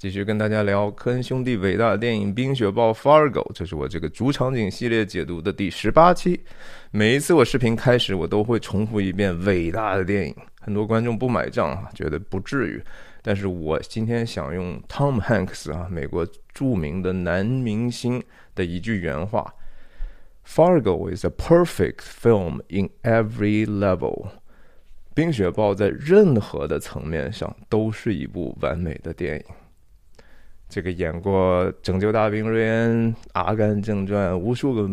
[0.00, 6.40] 继续跟大家聊科恩兄弟伟大的电影《冰雪暴》Fargo，这是我这个主场景系列解读的第十八期。
[6.90, 10.34] 每一次我视频开始，我都会重复一遍伟大的电影。
[10.58, 12.82] 很多观众不买账啊，觉得不至于。
[13.20, 18.24] 但是我今天想用 Tom Hanks 啊，美国著名的男明星
[18.54, 19.54] 的一句原话
[20.48, 24.28] ：“Fargo is a perfect film in every level。”
[25.12, 29.44] 冰雪暴在任何的层面上都是一部完美的电影。
[30.70, 34.88] 这个演过《拯救大兵瑞恩》《阿甘正传》无数个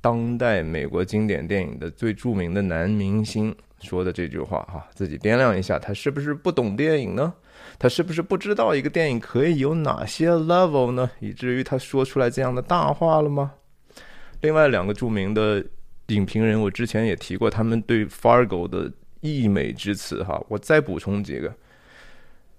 [0.00, 7.32] 当代美国经典电影的最著名的男明星说的这句话哈，自己掂量一下，他是不是不懂电影呢？
[7.78, 11.08] 他是不是不知道一个电影可以有哪些 level 呢？
[11.20, 13.52] 以至于他说出来这样的大话了吗？
[14.40, 15.64] 另外两个著名的
[16.08, 18.90] 影评人，我之前也提过他们对 Fargo 的
[19.20, 21.54] 溢美之词哈，我再补充几个，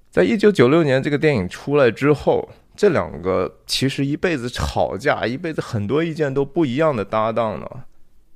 [0.09, 2.47] 在一九九六年这个电影出来之后。
[2.81, 7.67] 这两个其实一辈子吵架，一辈子很多意见都不一样的搭档呢，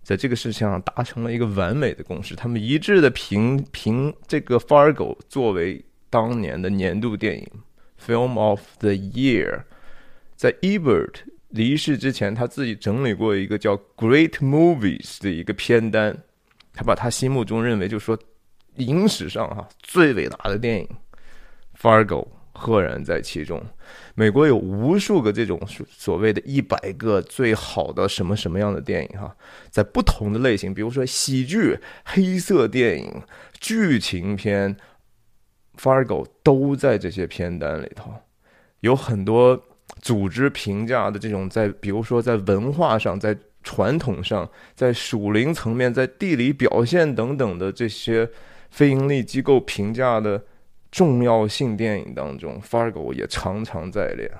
[0.03, 2.35] 在这个事情上达成了一个完美的共识。
[2.35, 7.49] 他们一致的评评这个《Fargo》作为当年的年度电影
[7.99, 9.63] （Film of the Year）。
[10.35, 16.15] 在 Ebert 离世之前，他自己整理过一个叫《Great Movies》的一个片单，
[16.71, 18.15] 他把他心目中认为就说
[18.75, 20.87] 影史上哈最伟大的电影
[21.81, 22.23] 《Fargo》。
[22.57, 23.61] 赫然在其中。
[24.15, 29.35] 美国有无数个这种所谓的一百个最好的什么什么样的电影哈，
[29.69, 33.21] 在不同的类型，比如说喜剧、黑色电影、
[33.59, 34.73] 剧情片，
[35.77, 38.13] 《Fargo》都在这些片单里头。
[38.79, 39.61] 有很多
[39.99, 48.29] 组织评价的这种，在比如说在文化上、在传统上、在属灵层面、在地理表现等等的这些
[48.71, 50.45] 非盈利机构评价的。
[50.95, 54.31] 重要性电影当中，Fargo 也常常在列，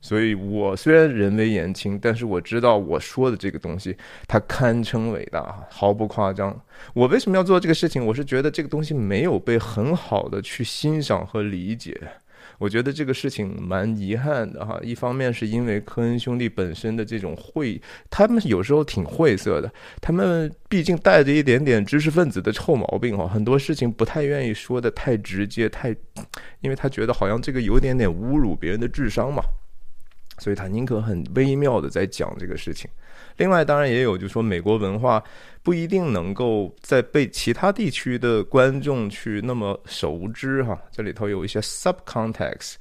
[0.00, 3.94] 所以我虽然人微言轻，但是我知道我说的这个东西，
[4.26, 6.58] 它堪称伟大，毫不夸张。
[6.94, 8.06] 我为什么要做这个事情？
[8.06, 12.00] 我是觉得这个东西没有被很好的去欣赏和理解。
[12.60, 14.78] 我觉得这个事情蛮遗憾的哈。
[14.82, 19.72] 一方面是因为科恩兄弟本身的这种晦，他们有时候挺晦涩的。
[19.98, 25.88] 他们毕竟带着一点点知识分子的臭毛病哈，很多事情不太愿意说的太直接，太，
[26.60, 29.42] 因为他觉得好像这个有点点侮辱别人的智商嘛，
[30.36, 32.90] 所以他宁可很微妙的在讲这个事情。
[33.38, 35.22] 另外，当然也有，就说美国文化
[35.62, 40.80] 不一定能够在被其他地区的观众去那么熟知哈。
[40.90, 42.74] 这里头有一些 subcontext。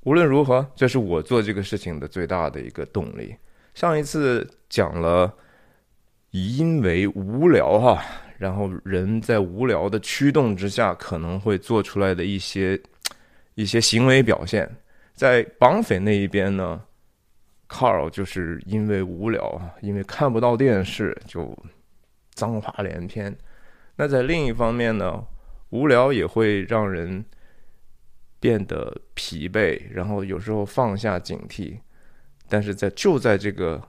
[0.00, 3.34] 无论如何，这是我做这个事情的最大的一个动力。
[3.74, 5.32] 上一次讲了，
[6.30, 8.02] 因为无聊哈，
[8.38, 12.80] 然后人在无聊的驱动之下可能会做出来的一些
[13.54, 14.68] 一些行为表现，
[15.14, 16.80] 在绑匪那一边呢。
[17.68, 21.56] Carl 就是因为无聊啊，因为看不到电视就
[22.32, 23.36] 脏话连篇。
[23.96, 25.26] 那在另一方面呢，
[25.70, 27.24] 无聊也会让人
[28.40, 31.78] 变得疲惫，然后有时候放下警惕。
[32.48, 33.82] 但是在就在这个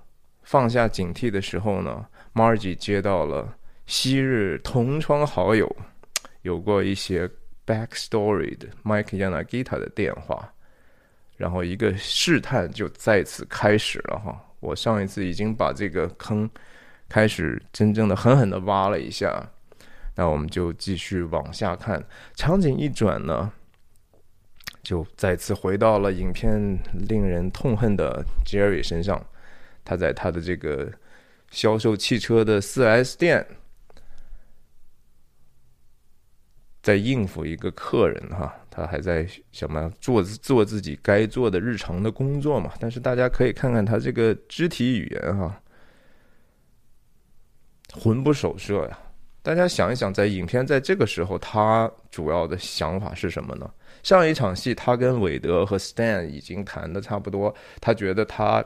[0.43, 5.73] 放下警惕的时候呢，Margie 接到了昔日同窗好友
[6.41, 7.29] 有过一些
[7.65, 10.53] backstory 的 Mike Yanagita 的电话。
[11.39, 16.49] 然后一个试探就再次开始了哈，我上一次已经把这个坑
[17.07, 19.49] 开始真正的狠狠的挖了一下，
[20.15, 22.03] 那我们就继续往下看。
[22.35, 23.49] 场景一转呢，
[24.83, 29.25] 就再次回到了影片令人痛恨的 Jerry 身上，
[29.85, 30.91] 他在他的这个
[31.51, 33.47] 销售汽车的四 S 店。
[36.89, 42.73] 在应付一个客人哈，他还在什么做做自己该做的日常的工作嘛？
[42.79, 45.61] 但是大家可以看看他这个肢体语言哈，
[47.93, 48.97] 魂不守舍呀。
[49.43, 53.71] 大家想一想，在影片在这个时候，他主要的想法是什么呢？
[54.01, 58.65] 上一场戏，他跟韦德和 Stan 已经谈的差不多，他觉得他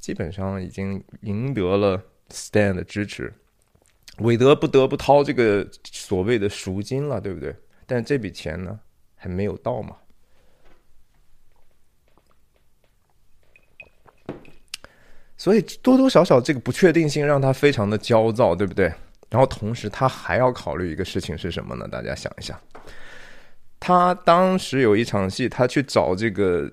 [0.00, 3.32] 基本上已经赢得了 Stan 的支持。
[4.20, 7.54] 韦德不得不掏这个所谓的赎金了，对不对？
[7.86, 8.78] 但这笔钱呢，
[9.14, 9.96] 还没有到嘛。
[15.36, 18.92] 所以多多少少这个不确定性让他非常的焦躁，对不对？
[19.30, 21.88] 然后同时他还要考虑一个事情是什么呢？
[21.88, 22.60] 大家想一想，
[23.78, 26.70] 他当时有一场戏，他去找这个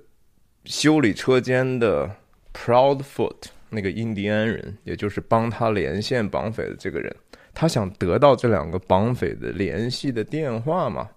[0.65, 2.13] 修理车间的
[2.53, 7.15] Proudfoot 那个印第安人，也就是帮他连线绑匪的这个人。
[7.59, 11.09] 他想得到这两个绑匪的联系的电话嘛？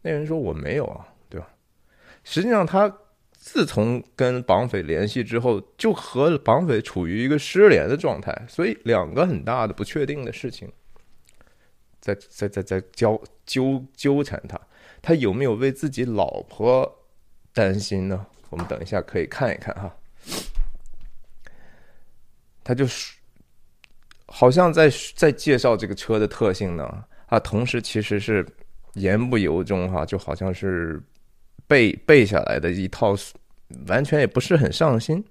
[0.00, 1.48] 那人说我没有啊，对吧？
[2.22, 2.98] 实际上他
[3.32, 10.70] 自从跟绑匪联系之后，就和绑匪处于一个失联的状态，所以两个很大的不确定的事情，
[11.98, 14.60] 在在在在交纠纠缠他，
[15.02, 17.08] 他有没有为自己老婆
[17.52, 18.24] 担心呢？
[18.50, 19.96] 我们等一下可以看一看哈，
[22.62, 23.16] 他就是
[24.32, 28.46] 好像在在介绍这个车的特性呢，啊，同时其实是
[28.94, 31.00] 言不由衷哈，就好像是。
[31.68, 33.14] 背背下来的一套，
[33.86, 35.24] 完全也不是很上心。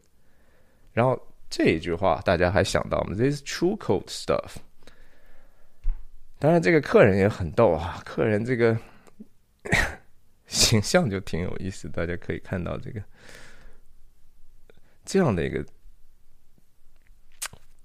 [0.91, 1.19] 然后
[1.51, 4.55] 这一句话大家还想到吗？This true cold stuff。
[6.39, 8.75] 当然，这个客人也很逗啊，客人这个
[10.47, 11.87] 形象就挺有意思。
[11.89, 13.03] 大家可以看到这个
[15.05, 15.63] 这样的一个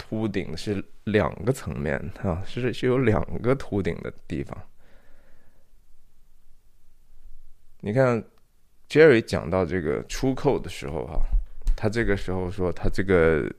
[0.09, 4.57] 秃顶是两个层面啊，是是有两个秃顶的地方。
[7.81, 8.23] 你看。
[8.89, 11.21] Jerry 讲到这个出口的时候，哈，
[11.75, 13.53] 他这个时候说，他这个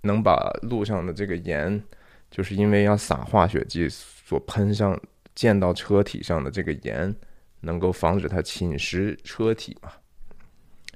[0.00, 1.80] 能把路上的这个盐，
[2.28, 5.00] 就是因为要撒化学剂所喷上
[5.36, 7.14] 溅到车体上的这个盐，
[7.60, 9.92] 能够防止它侵蚀车体嘛。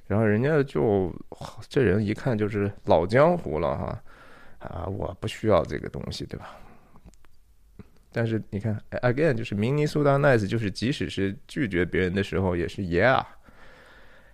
[0.05, 1.09] 然后人家就
[1.69, 4.03] 这人一看就是老江湖了哈，
[4.59, 6.55] 啊，我不需要这个东西，对吧？
[8.11, 13.23] 但是你看，again 就是明尼苏达 nice，就是即使是拒绝别人的时候，也是 yeah。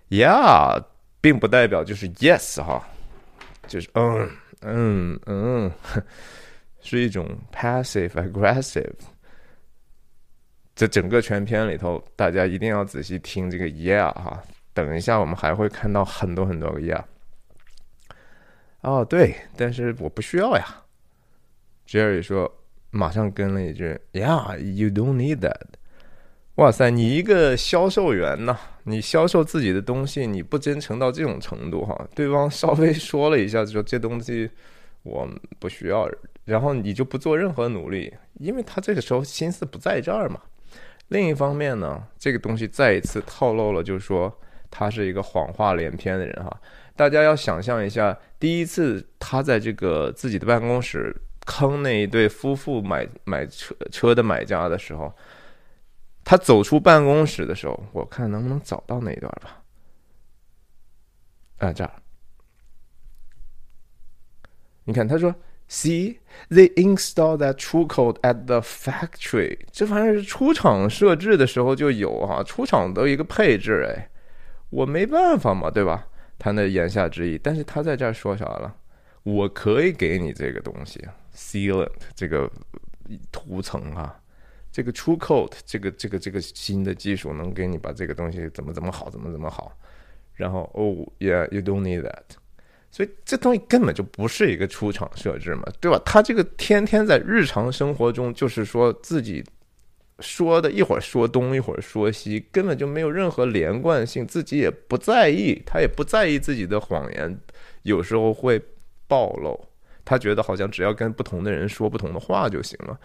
[0.10, 0.84] Yeah，
[1.20, 2.88] 并不代表就是 Yes 哈，
[3.68, 4.30] 就是嗯
[4.62, 5.72] 嗯嗯，
[6.82, 8.94] 是一种 passive aggressive。
[10.76, 14.42] 这整个全篇里头，大家一定要仔细听这个 Yeah 哈。
[14.74, 17.04] 等一下，我们还会看到很多很多个 Yeah。
[18.86, 20.84] 哦，对，但是我不需要呀。
[21.88, 22.52] Jerry 说，
[22.92, 25.60] 马上跟了一句：Yeah，you don't need that。
[26.58, 28.56] 哇塞，你一个销售员呐？
[28.84, 32.08] 你销售自己的东西，你不真诚到这种程度哈？
[32.14, 34.52] 对方稍微说了一下，说这东西
[35.02, 35.28] 我
[35.58, 36.08] 不需要，
[36.44, 40.40] 然后你就不做任何努力，因为他这个时候心思不在这儿嘛。
[41.08, 44.32] 另一方面呢，这个东西再一次透露了，就是说
[44.70, 46.62] 他是一个谎话连篇的人哈。
[46.96, 51.16] 大家要想象一下，第一次他在这个自己的办公室
[51.46, 55.14] 坑那一对夫妇买买车车的买家的时候。
[56.28, 59.62] 他走出办公室的时候，我看能不能找到那一段吧。
[61.60, 61.92] 啊，这儿，
[64.86, 65.36] 你看，他说
[65.70, 66.18] ：“See,
[66.50, 73.86] they install that true code at the factory。”这玩意儿是出厂设置的时候就有啊，出厂的一个配置。
[73.88, 74.10] 哎，
[74.72, 76.08] 我没办法嘛，对吧？
[76.38, 78.76] 他那言下之意，但是他在这儿说啥了？
[79.24, 81.04] 我可以给你这个东西
[81.36, 82.50] ，sealant 这个
[83.32, 84.20] 涂层啊。
[84.72, 89.72] 这个 True Code 这个这个这个新的技术能给你把这个东西怎么怎么好怎么怎么好，
[90.34, 92.36] 然后哦，Yeah，you don't need that，
[92.92, 95.98] 所以这东西根本就不是一个出厂设置嘛，对吧？
[96.06, 99.42] 他这个天天在日常生活中就是说自己
[100.20, 107.38] 说的一会儿说东一会儿说西，根本就没有任何连贯性，自己也不在意，他也不在意自己的谎言
[107.84, 108.62] 有时候会
[109.08, 109.60] 暴露，
[110.04, 113.00] 他觉得好像只要跟不同的人说不同的话就行了。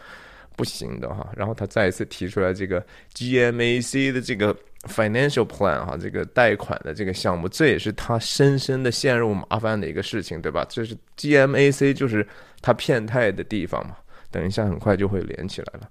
[0.57, 2.85] 不行的哈，然后他再一次提出来这个
[3.15, 10.67] GMAC 的这个 financial plan 哈，这个贷款的这个项目，这也是他深深的陷入麻烦的一个事情，对吧？
[10.69, 12.26] 这是 GMAC 就是
[12.61, 13.97] 他骗态的地方嘛。
[14.31, 15.88] 等一下，很快就会连起来了。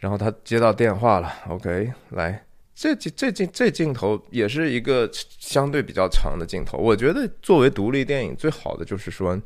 [0.00, 6.76] 然后他接到电话了，OK，来，这这这镜这镜头也是一个相对比较长的镜头。
[6.76, 9.40] 我觉得作为独立电影，最好的就是说。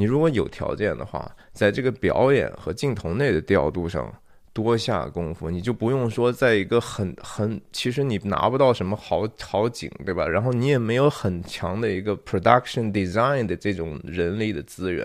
[0.00, 4.08] 你如果有条件的话，在这个表演和镜头内的调度上
[4.52, 10.24] 多下功夫，你就不用说在一个很很，其实你拿不到什么好好景，对吧？
[10.24, 15.04] 然后你也没有很强的一个 production design 的这种人力的资源，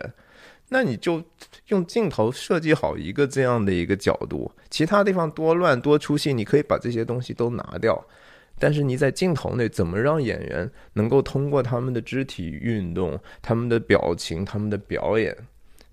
[0.73, 1.23] 那你就
[1.67, 8.03] 用镜头设计好一个这样的一个角度，其他地方多乱多出戏，你可以把这些东西都拿掉。
[8.57, 15.37] 但是你在镜头内怎么让演员能够通过他们的肢体运动、他们的表情、他们的表演，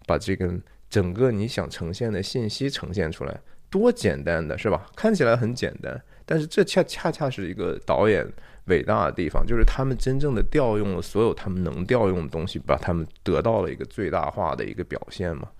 [0.06, 0.50] 把这个
[0.88, 3.38] 整个你想呈现的信息呈现出来？
[3.68, 4.86] 多简单的是吧？
[4.96, 8.24] 看起来很简单，但是这恰恰恰是一个导演
[8.66, 15.50] 伟大的地方，就是他们真正的调用了所有他们能调用的东西，把他们得到了一个最大化的一个表现嘛？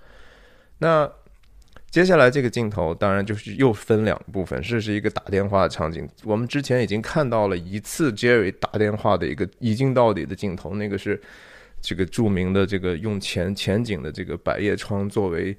[0.79, 1.11] 那。
[1.91, 6.09] 接下来这个镜头当然就是又分两部分，这是一个打电话的场景。
[6.23, 11.21] 我们之前已经看到了一次 Jerry 打电话的一个一镜到底的镜头，那个是
[11.81, 15.57] 这个著名的这个用前前景的这个百叶窗作为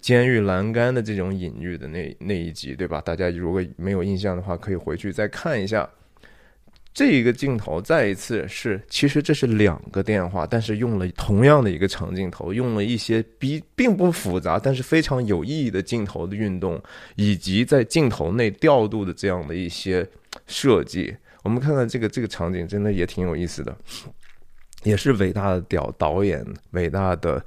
[0.00, 3.00] 监狱栏杆的这种隐喻的那那一集，对吧？
[3.00, 5.88] 大家如果没有印象的话，可以回去再看一下。
[6.94, 16.82] 这一个镜头再一次是，其实这是两个电话，但是用了同样的一个长镜头，用了一些比并不复杂，但是非常有意义的镜头的运动，
[17.14, 20.04] 以及在镜头内调度的这样的一些
[20.48, 21.14] 设计。
[21.44, 23.76] 我们看看这个这个场景，真的也挺有意思的，
[24.82, 27.44] 也是伟大的屌导演、伟大的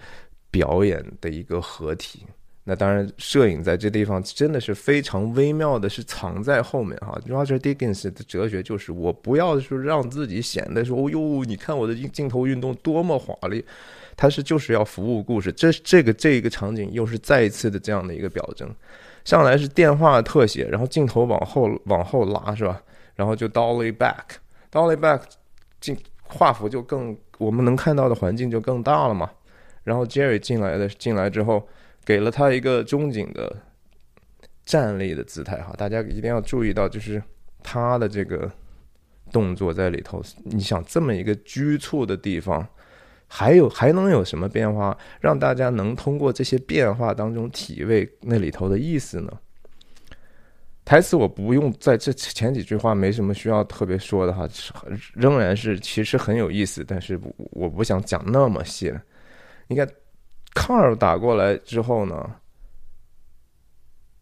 [0.51, 2.25] 表演的一个合体。
[2.63, 7.19] 那当然，摄影在这地方真的是非常微妙的，是藏在后面哈。
[7.27, 13.65] Roger Dickens 的哲学就是，我不要说让自己显得说，哦呦，你看我的镜头运动多么华丽，
[14.15, 15.51] 他是就是要服务故事。
[15.51, 18.69] 这这个这个场景又是再一次的这样的一个表征。
[19.25, 22.79] 上来是电话特写，然后镜头往后往后拉是吧？
[23.15, 25.21] 然后就 dolly back，dolly back，
[25.79, 29.31] 镜画幅就更我们能看到的环境就更大了嘛。
[29.83, 31.67] 然后 Jerry 进来的进来之后。
[32.03, 33.55] 给了他一个中景的
[34.65, 37.21] 站立的姿态哈，大家一定要注意到，就是
[37.61, 38.51] 他的这个
[39.31, 40.19] 动作在里头。
[40.43, 42.67] 你想这么一个局促的地方，
[43.27, 49.31] 还有还能有什么变化，让大家能通过这些变化当中体味那里头的意思呢？
[50.83, 54.49] 台词我不用在这前几句话没什么需要特别说的哈，
[55.13, 57.17] 仍然是其实很有意思，但是
[57.51, 58.99] 我不想讲那么细了。
[59.71, 59.89] 你看。
[60.53, 62.35] 卡尔打过来之后呢，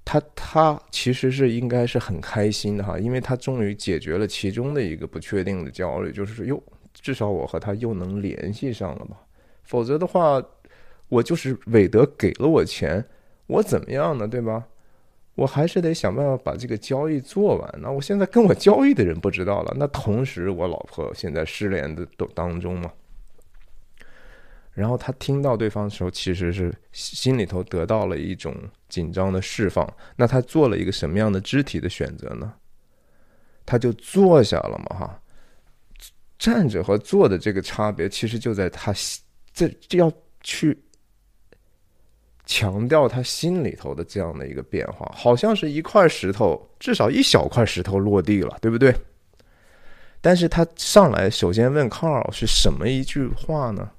[0.05, 6.61] 他他其实是应该是很开心的哈，因为他终于解决了其中的一个不确定的焦虑，就是说哟，
[6.93, 9.17] 至少我和他又能联系上了嘛。
[9.63, 10.39] 否则的话，
[11.07, 13.03] 我就是韦德给了我钱，
[13.47, 14.27] 我怎么样呢？
[14.27, 14.67] 对吧？
[15.33, 17.79] 我还是得想办法把这个交易做完。
[17.81, 22.93] 那我现在跟我交易的人不知道了，那同时我老婆现在失联的都当中嘛。
[24.73, 28.55] 然后他听到对方的时候，其实是心里头得到了一种
[28.87, 29.91] 紧张的释放。
[30.15, 32.53] 那他做了一个什么样的肢体的选择呢？
[33.65, 35.21] 他就坐下了嘛，哈。
[36.37, 38.93] 站着和坐的这个差别，其实就在他
[39.53, 40.09] 这就要
[40.41, 40.81] 去
[42.45, 48.95] 强调他心里头的这样的一个变化，好像是一块石头，至少一小块石头落地了，对不对？
[50.21, 53.91] 但是他上来首先问 Carl 是什么一句话呢？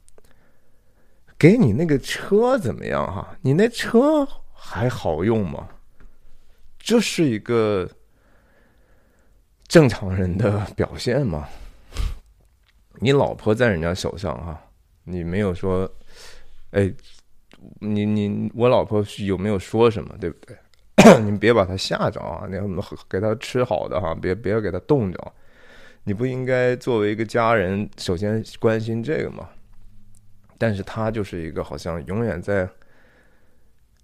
[1.40, 3.34] 给你那个车怎么样哈？
[3.40, 5.66] 你那车还好用吗？
[6.78, 7.88] 这是一个
[9.66, 11.48] 正常人的表现吗？
[12.96, 14.62] 你老婆在人家手上哈，
[15.04, 15.90] 你没有说，
[16.72, 16.92] 哎，
[17.78, 20.14] 你你我老婆有没有说什么？
[20.20, 20.54] 对不对？
[21.24, 22.46] 你别把她吓着啊！
[22.50, 22.68] 你要
[23.08, 25.32] 给她吃好的哈，别别给她冻着。
[26.04, 29.48] 你不应该作为一个家人，首先关心这个吗？
[30.60, 32.68] 但是他就是一个好像永远在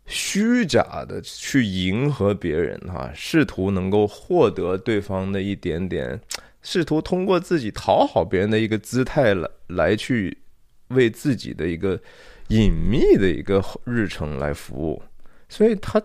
[0.06, 6.18] 虚假的去迎合别人哈，试图能够获得对方的一点点，
[6.62, 10.38] 试图通过自己讨好别人的一个姿态来来去
[10.88, 12.00] 为自己的一个
[12.48, 15.02] 隐秘的一个日程来服务，
[15.50, 16.02] 所以他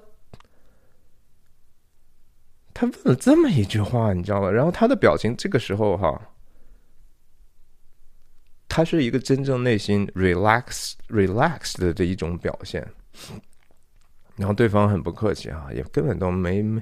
[2.74, 4.52] 他问了这么一句话，你知道吗？
[4.52, 6.22] 然后他的表情这个时候哈。
[8.74, 12.88] 他是一个真正内心 relax relax 的这一种表现，
[14.38, 16.82] 然后对方很不客气啊，也根本都没没，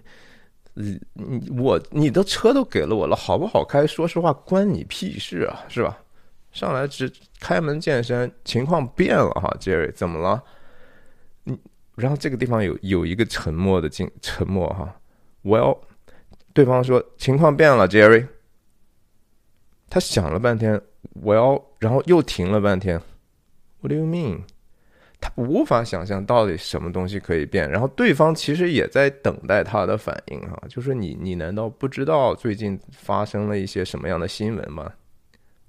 [0.75, 3.87] 你我你的车都给了我了，好不好开？
[3.87, 5.97] 说实话，关你屁事啊，是吧？
[6.51, 10.43] 上来只开门见山，情况变了哈，Jerry 怎么了？
[11.43, 11.59] 你
[11.95, 14.95] 然后这个地方有有一个沉默的静沉默哈
[15.43, 15.79] ，Well，
[16.53, 18.27] 对方说情况变了，Jerry，
[19.89, 20.79] 他想了半天。
[21.21, 23.01] 我要，然后又停了半天。
[23.81, 24.41] What do you mean？
[25.21, 27.69] 他无法想象到底什么东西可以变。
[27.69, 34.93] 然后对方其实也在等待他的反应哈，就是你，你难道不知道最近发生了一些什么样的新闻吗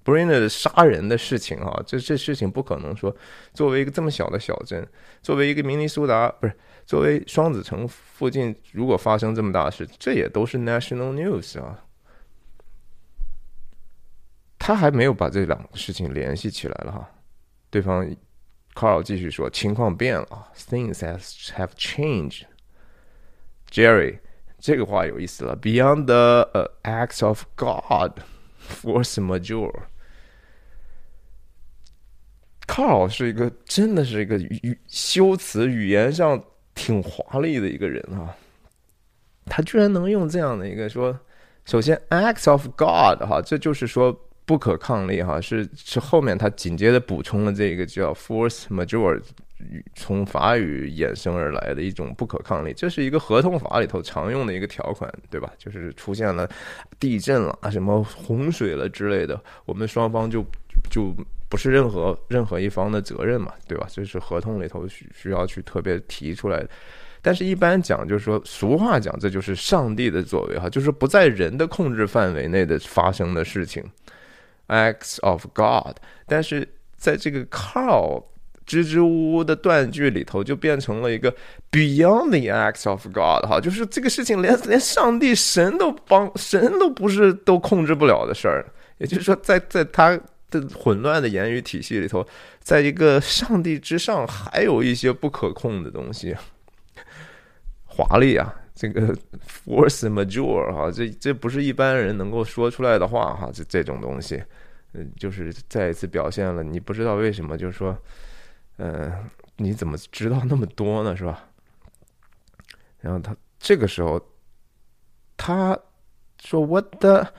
[0.05, 3.15] b r i n n 杀人的事情哈，这这事情不可能说
[3.53, 4.87] 作为一个这么小的小镇，
[5.21, 6.55] 作为一个明尼苏达不是
[6.87, 11.85] 作为双子城附近，如果发生这么大的事，这也都是 national news 啊。
[14.63, 17.11] 他还没有把这两个事情联系起来了哈，
[17.71, 18.07] 对方
[18.75, 22.43] ，Carl 继续说，情况变了，Things has have changed。
[23.71, 24.19] Jerry，
[24.59, 29.85] 这个话有意思了，Beyond the acts of God，force majeure。
[32.67, 38.37] Carl 是一个真的是一个语修辞语言上挺华丽的一个人啊，
[39.47, 41.19] 他居然能用这样的一个说，
[41.65, 44.15] 首先 acts of God 哈，这就是说。
[44.51, 49.23] 不可抗力哈，是是后面他紧接着补充了这个叫 force majeure，
[49.95, 55.53] 从法语衍生而来的一种不可抗力，这是一个合同法里头常用的一个条款，对吧？
[55.57, 56.51] 就是出现了
[56.99, 60.45] 地震了，什么洪水了之类的，我们双方就
[60.91, 61.15] 就
[61.49, 63.87] 不是任何任何一方的责任嘛，对吧？
[63.89, 66.69] 这是合同里头需需要去特别提出来的。
[67.23, 73.85] 但是，一般讲就是说，俗话讲，这就是上帝的作为哈，就是不在人的控制范围内的发生的事情
[74.71, 75.97] ，acts of God。
[76.27, 78.25] 但是在这个 Carl
[78.65, 81.35] 支支吾吾的断句里头，就变成了一个
[81.71, 88.65] beyond the acts of God 哈，就是这个事情连连上帝神都帮神都不是都控制不了的事儿。
[88.99, 90.19] 也就是说，在在他
[90.51, 92.25] 的混乱的言语体系里头，
[92.61, 96.37] 在一个上帝之上，还有一些不可控的东西。
[97.87, 99.15] 华丽啊，这个
[99.67, 104.43] force majeure 哈，这这不是一般人能够说出来的话哈，这这种东西，
[104.95, 107.95] 嗯，就是再一次表现了你不知道为什么，就是说，
[108.79, 109.13] 嗯，
[109.57, 111.45] 你怎么知道那么多呢，是吧？
[113.01, 114.19] 然后他这个时候，
[115.37, 115.79] 他
[116.43, 117.31] 说 what 的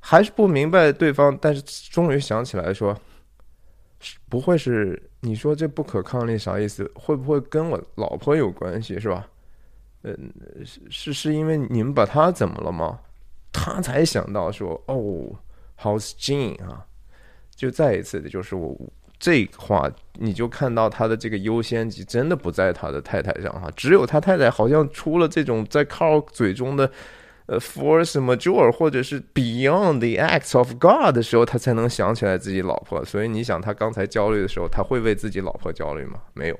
[0.00, 2.94] 还是不明白对方，但是终于想起来说，
[4.28, 6.84] 不会是你说这不可抗力啥意思？
[6.94, 9.26] 会不会跟我老婆有关系，是吧？
[10.02, 10.32] 嗯，
[10.64, 12.98] 是是是因为你们把他怎么了吗？
[13.52, 15.36] 他才想到说哦
[15.78, 16.86] ，How's Jean 啊？
[17.54, 18.74] 就再一次的就是我
[19.18, 26.90] 这话，你就看到他的这个优先级真的不在他的太太上哈，只有他太太好像出了这种在 Carl 嘴中的
[27.44, 33.04] 呃 force majeure 或者是 beyond the acts of God 的时候，他才能想起来自己老婆。
[33.04, 36.22] 所以你想，他刚才焦虑的时候，他会为自己老婆焦虑吗？
[36.32, 36.58] 没有。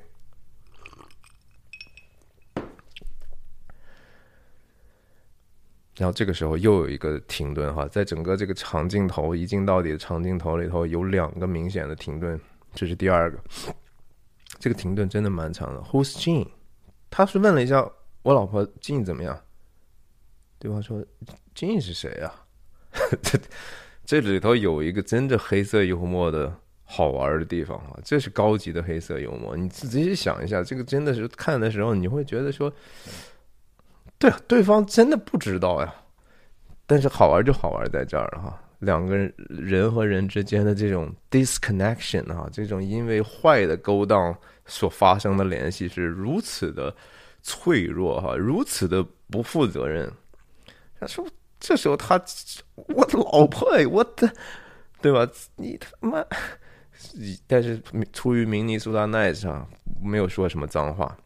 [6.01, 12.41] 然后这个时候又有一个停顿哈，在整个这个长镜头一镜到底的长镜头里头有两个明显的停顿，
[12.75, 13.39] 这是第二个。
[14.59, 15.81] 这个停顿真的蛮长的。
[15.83, 16.49] Who's Jean？
[17.11, 17.87] 他是问了一下
[18.23, 19.39] 我老婆 Jean 怎么样？
[20.59, 21.05] 对方说
[21.55, 22.47] Jean 是谁啊？
[23.21, 23.39] 这
[24.07, 26.51] 这里头有一个真的黑色幽默的
[26.85, 29.55] 好玩的地方啊，这是高级的黑色幽默。
[29.55, 32.73] 你仔细想一下，这个真的是看的时候你会觉得说。
[34.21, 35.95] 对，对方真的不知道呀，
[36.87, 38.63] 但是好玩就好玩在这儿了哈。
[38.81, 46.95] 两个人人和人之间的这种 disconnection 啊，这种因为坏的勾当所发生的联系是如此的
[47.43, 50.13] 脆弱哈，如此的不负责任。
[50.99, 51.27] 他说
[51.59, 52.23] ：“这时候他，
[52.89, 54.31] 我的老婆，我的，
[55.01, 55.27] 对吧？
[55.57, 56.23] 你他妈，
[57.47, 59.67] 但是出于明尼苏达 nice 啊，
[60.03, 61.17] 没有说什么脏话。”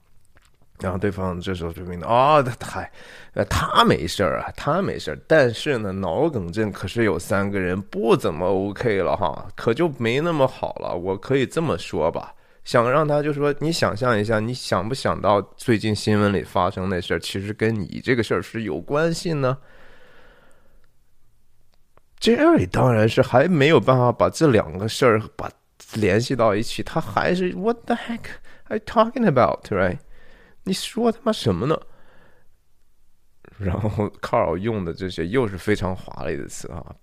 [0.80, 2.86] 然后对方这时候就明白，哦，他，
[3.34, 5.18] 呃，他没事儿啊，他没事儿。
[5.26, 10.94] 但是呢，脑梗症可是有三个人不怎么 OK 了哈，可就没那么好了。
[10.94, 12.34] 我可以这么说吧，
[12.64, 19.56] 想让他就说，你想象一下，你想不想到最近新闻里发生那事儿，其实跟你这个事儿是有关系呢
[22.20, 25.48] ？Jerry 当然是还没有办法把这两个事儿把
[25.94, 28.24] 联系到一起，他还是 What the heck
[28.68, 29.98] are you talking about, right？
[30.64, 31.78] 你说他妈什么呢？
[33.58, 36.96] 然后 Carl 用的这些又是非常华丽的词啊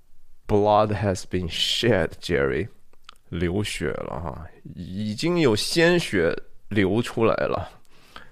[0.47, 2.67] ，Blood has been shed，Jerry，
[3.29, 6.35] 流血了哈，已经有鲜血
[6.67, 7.69] 流出来了，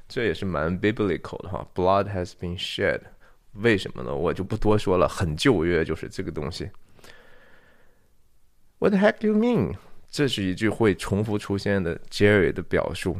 [0.10, 3.00] 这也是蛮 biblical 的哈，Blood has been shed，
[3.54, 4.13] 为什么呢？
[4.13, 6.70] 我就不多说了，很旧约就是这个东西。
[8.80, 9.76] What the heck do you mean？
[10.10, 13.15] 这是一句会重复出现的 Jerry 的表述。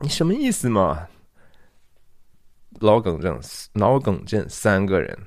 [0.00, 1.08] 你什么意思嘛？
[2.80, 3.40] 脑梗症，
[3.72, 5.18] 脑梗症，三个人，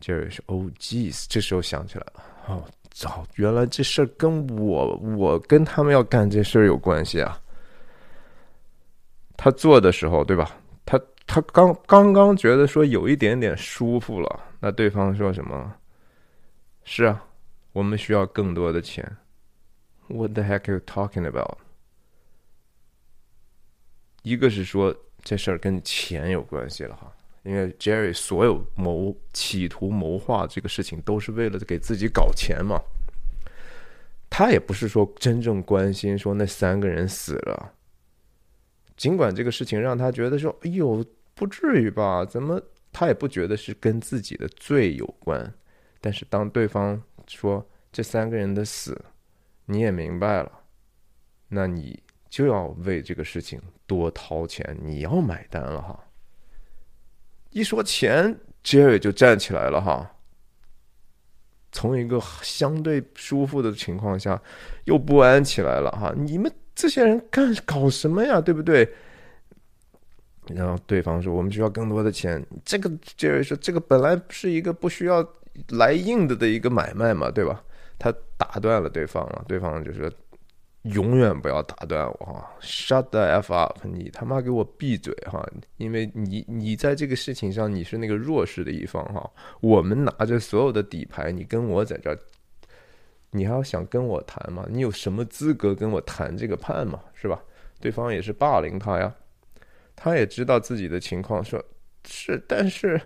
[0.00, 7.38] 就是说，Oh jeez，这时候想起来了，哦，早，原来这事儿跟我，我跟他们要干这事儿有关系啊。
[9.36, 10.56] 他做的时候，对吧？
[10.86, 15.74] 他他刚刚刚觉得说有一点点舒服了，那对方说什么？
[16.84, 17.22] 是啊，
[17.72, 19.04] 我们需要更多的钱。
[20.08, 21.58] What the heck are you talking about？
[24.22, 32.80] 一个是说这事儿跟钱有关系了哈，因为 Jerry 所有谋企图谋划这个事情都是为了给自己搞钱嘛。
[34.30, 37.72] 他也不是说真正关心说那三个人死了，
[38.96, 41.04] 尽管这个事情让他觉得说，哎呦，
[41.34, 42.24] 不至于吧？
[42.24, 42.60] 怎么
[42.92, 45.52] 他也不觉得是跟自己的罪有关？
[46.00, 49.04] 但是当对方说这三个人的死，
[49.66, 50.50] 你也明白了，
[51.48, 52.02] 那你。
[52.32, 56.02] 就要为这个事情多掏钱，你要买单了哈。
[57.50, 60.10] 一说钱，Jerry 就站起来了哈。
[61.72, 64.40] 从一个相对舒服的情况下，
[64.84, 66.10] 又不安起来了哈。
[66.16, 68.40] 你们这些人干搞什么呀？
[68.40, 68.90] 对不对？
[70.46, 75.22] 然后对方说：“我们需要更多的钱。”这个杰瑞说：“这个本来是一个不需要
[75.68, 77.62] 来硬的的一个买卖嘛，对吧？”
[78.00, 80.10] 他打断了对方了，对方就说
[80.82, 83.78] ：“永远不要打断我哈，shut the f up！
[83.84, 85.46] 你他妈给我闭嘴哈！
[85.76, 89.30] 因为你你在这个事情上你是那个弱势的一方哈。
[89.60, 92.18] 我们拿着所有的底牌，你跟我在这儿，
[93.30, 94.66] 你还要想跟我谈吗？
[94.68, 97.00] 你有什么资格跟我谈这个判吗？
[97.14, 97.40] 是吧？
[97.80, 99.14] 对方也是霸凌他呀。”
[99.94, 101.62] 他也知道自己的情况，说
[102.08, 103.00] 是，但是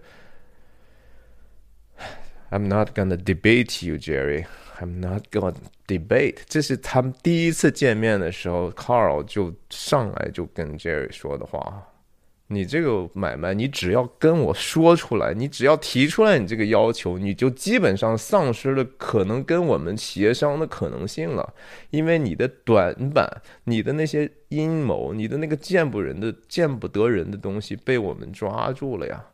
[2.51, 4.47] ，I'm not gonna debate you, Jerry.
[4.79, 5.53] I'm not gonna
[5.87, 6.39] debate.
[6.47, 11.83] 这是他们第一次见面的时候，Carl 就上来就跟 Jerry 说的话。
[12.49, 21.55] 你这个买卖，你只要跟我说出来，你只要提出来你这个要求，你就基本上丧失了可能跟我们协商的可能性了，
[21.91, 29.25] 因为你的短板、你的那些阴谋、你的那个见不人的、见不得人的东西被我们抓住了呀。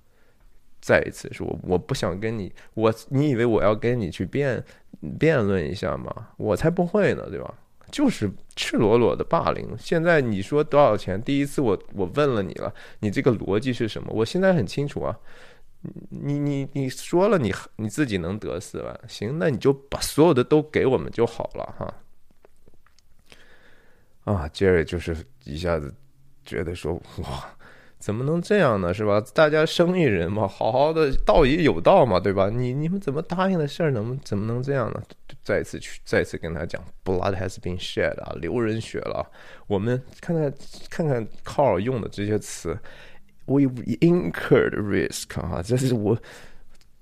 [0.80, 4.64] 再一次说，我不想跟你，我你以为我要跟你去辩
[5.18, 6.28] 辩论一下吗？
[6.36, 7.54] 我才不会呢，对吧？
[7.90, 9.68] 就是赤裸裸的霸凌。
[9.78, 11.20] 现在你说多少钱？
[11.22, 14.10] 第一次我我问了你了，你这个逻辑是什么？
[14.14, 15.14] 我现在很清楚啊。
[16.08, 21.94] 你你你说了你你自己能得四万，行，那你就把所有的都给我们就好了哈。
[24.32, 25.92] 啊，Jerry 就是一下子
[26.44, 27.56] 觉得说哇。
[28.02, 28.92] 怎么能这样呢？
[28.92, 29.22] 是吧？
[29.32, 32.50] 大家生意人嘛，好好的道义有道嘛，对吧？
[32.50, 35.00] 你你们怎么答应的事儿，能怎么能这样呢？
[35.44, 39.24] 再次去，再次跟他讲，blood has been shed 啊，流人血了。
[39.68, 40.52] 我们看看
[40.90, 42.76] 看看 Carl 用的这些词
[43.46, 43.60] ，we
[44.00, 46.18] incurred risk 啊，这是我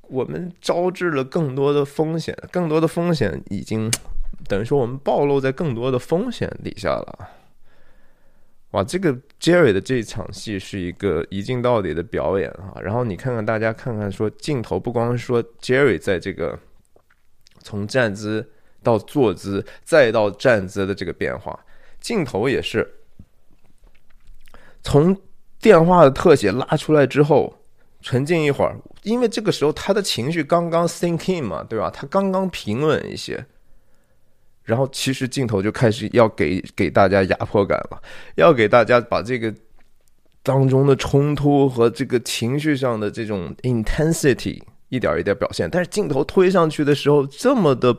[0.03, 3.91] 我们招致了更多的风险，更多的风险已经
[4.47, 7.40] 等于说我们暴露在更多的风险底下了。
[8.73, 12.81] 哇，这个 Jerry 的这场戏是一个一镜到底的表演啊！
[12.81, 16.57] 然后你看看大家看看，说镜头不光说 Jerry 在这个
[17.59, 18.49] 从站姿
[18.81, 21.59] 到坐姿再到站姿的这个变化，
[22.01, 22.89] 镜头也是
[24.83, 25.21] 从
[25.61, 27.53] 电话的特写拉出来之后，
[28.01, 31.91] 沉静一会儿，因为这个时候他的情绪刚刚 sink in 嘛，对吧？
[31.91, 33.45] 他刚刚平稳一些。
[34.63, 38.01] 然后，其实镜头就开始要给给大家压迫感了，
[38.37, 39.53] 要给大家把这个
[40.43, 45.69] 当中的冲突和这个情绪上的这种 intensity 一点一点表现。
[45.71, 47.93] 但是镜头推上去的时候，这么的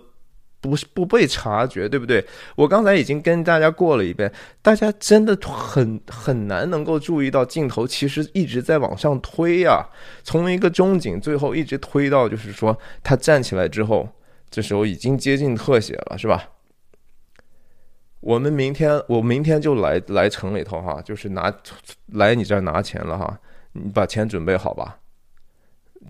[0.62, 2.24] 不不被察觉，对不对？
[2.56, 9.84] 我刚才已经跟大家过了一遍，大家真的很很难能够注意到镜头其实一直在往上推呀，
[10.24, 14.08] 从一个中景最后一直推到就是说他站起来之后，
[14.52, 16.48] 这时候已经接近特写了，是吧？
[18.20, 21.52] 我们明天，我明天就来来城里头哈，就是拿
[22.08, 23.40] 来你这儿拿钱了哈，
[23.72, 25.00] 你把钱准备好吧。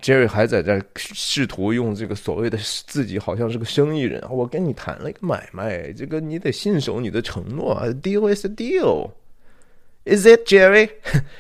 [0.02, 10.90] Jerry 还在这试图用这个所谓的自己好像是个生意人，我跟你谈了一个买卖，这个你得信守你的承诺，deal is a deal，is it Jerry？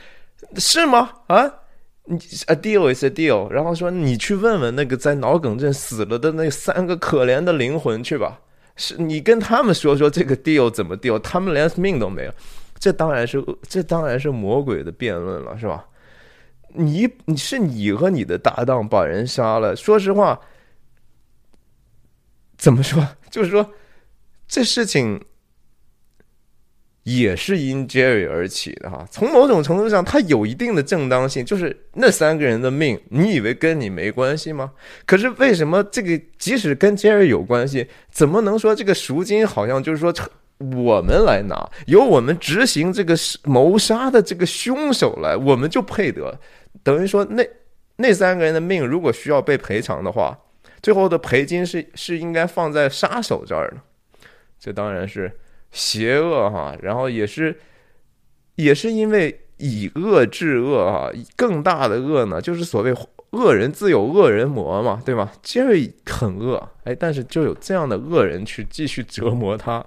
[0.57, 1.11] 是吗？
[1.27, 1.53] 啊，
[2.05, 8.39] 你 a deal is a deal，然后说你去问问那个在脑梗症死了的那三个可怜的灵魂去吧。
[8.75, 12.33] 是你跟他们说说这个 deal 怎么 deal，他们连命都没有，
[12.79, 15.85] 这当然是这当然是魔鬼的辩论了，是吧？
[16.73, 20.39] 你你是你和你的搭档把人杀了，说实话，
[22.57, 23.07] 怎么说？
[23.29, 23.73] 就是说
[24.47, 25.23] 这事情。
[27.03, 31.43] 也是因 Jerry 而起的哈，从某种程度上，它有一定的正当性。
[31.43, 34.71] 就是那三个人的命，你以为跟你没关系吗？
[35.07, 40.13] 可是为什么这个即使跟 Jerry 有关系，怎么能说这个赎金好像就是说
[40.59, 46.39] 我们来拿，由我们执行这个谋杀的这个凶手来，我们就配得？
[46.83, 47.43] 等于说那
[47.95, 50.37] 那三个人的命如果需要被赔偿的话，
[50.83, 53.77] 最后的赔金是是应该放在杀手这儿的。
[54.59, 55.31] 这当然是。
[55.71, 57.59] 邪恶哈，然后也是，
[58.55, 62.93] 也是因为以恶制恶哈，更大的恶呢，就是所谓
[63.31, 65.31] 恶人自有恶人磨嘛，对吗？
[65.41, 69.85] 杰瑞很恶，哎，但是就有这样的恶人去继续折磨他，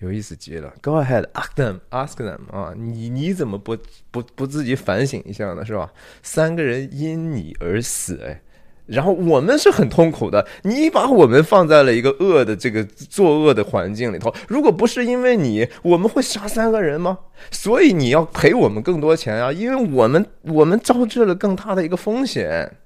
[0.00, 0.74] 有意思极了。
[0.82, 3.76] Go ahead, ask them, ask them 啊，你你怎么不
[4.10, 5.64] 不不自己反省一下呢？
[5.64, 5.90] 是吧？
[6.22, 8.42] 三个人因你而死，哎。
[8.86, 14.34] 然后我们是很痛苦的，你把我们放在了一个恶的这个作恶的环境里头。
[14.48, 17.18] 如果不是因为你，我们会杀三个人吗？
[17.50, 22.76] 所以你要赔我们更多钱啊，因为我们我们招致了更大的一个风险。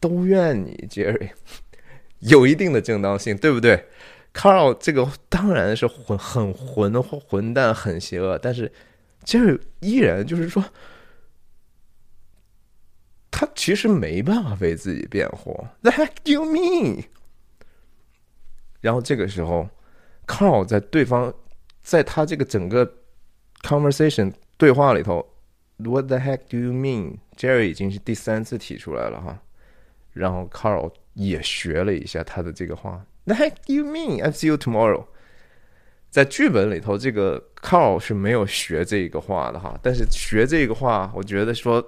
[0.00, 1.30] 都怨你杰瑞
[2.18, 3.82] 有一定的正当性，对不对
[4.34, 8.70] ？Carl 这个当然是混很混混蛋，很邪恶，但是
[9.24, 10.62] 杰瑞依然就是说，
[13.36, 15.66] 他其实没办法为自己辩护。
[15.82, 17.04] The heck do you mean？
[18.80, 19.68] 然后这个时候
[20.24, 21.34] ，Carl 在对方
[21.82, 22.88] 在他这个整个
[23.62, 25.28] conversation 对话里头
[25.78, 29.36] ，What the heck do you mean？Jerry 已经是第三次提出来了哈，
[30.12, 33.04] 然后 Carl 也学了一下他的这个话。
[33.24, 34.22] The heck do you mean?
[34.22, 35.06] I see you tomorrow。
[36.08, 39.76] 在剧本里头，这个 Carl 是没有学这个话的哈。
[39.82, 41.84] 但是学这个话，我觉得说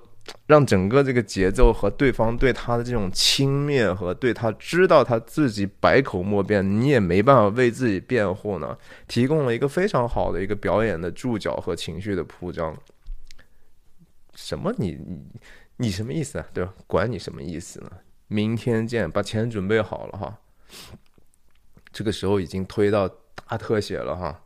[0.47, 12.77] 让整个这个节奏和对方对他的这种轻蔑和对他知道他自己百口莫辩，你也没办法为自己辩护呢，提供了一个非常好的一个表演的注脚和情绪的铺张。
[14.35, 14.75] 什么？
[14.77, 15.25] 你你
[15.77, 16.47] 你什么意思啊？
[16.53, 16.75] 对吧？
[16.87, 17.91] 管你什么意思呢？
[18.29, 20.39] 明天见，把钱准备好了哈。
[21.93, 23.09] 这个时候已经推到
[23.49, 24.43] 大特写了哈，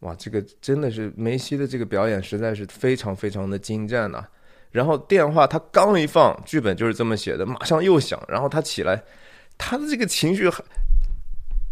[0.00, 4.26] 哇，这个真的是梅西的这个表演实在是非常非常的精湛呐。
[4.76, 9.02] 然后电话他刚一放，剧本就是这么写的，马上又响，然后他起来，
[9.56, 10.50] 他的这个情绪，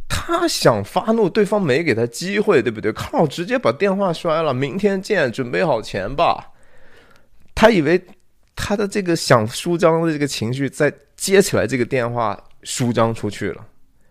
[0.09, 2.91] 他想发怒，对方没给他机会，对不对？
[2.93, 6.53] 靠，直接把电话摔了，明天见，准备好钱吧。
[7.55, 8.03] 他以为
[8.57, 13.67] 他的这个想舒张的这个情绪，在接起来这个电话舒张出去了。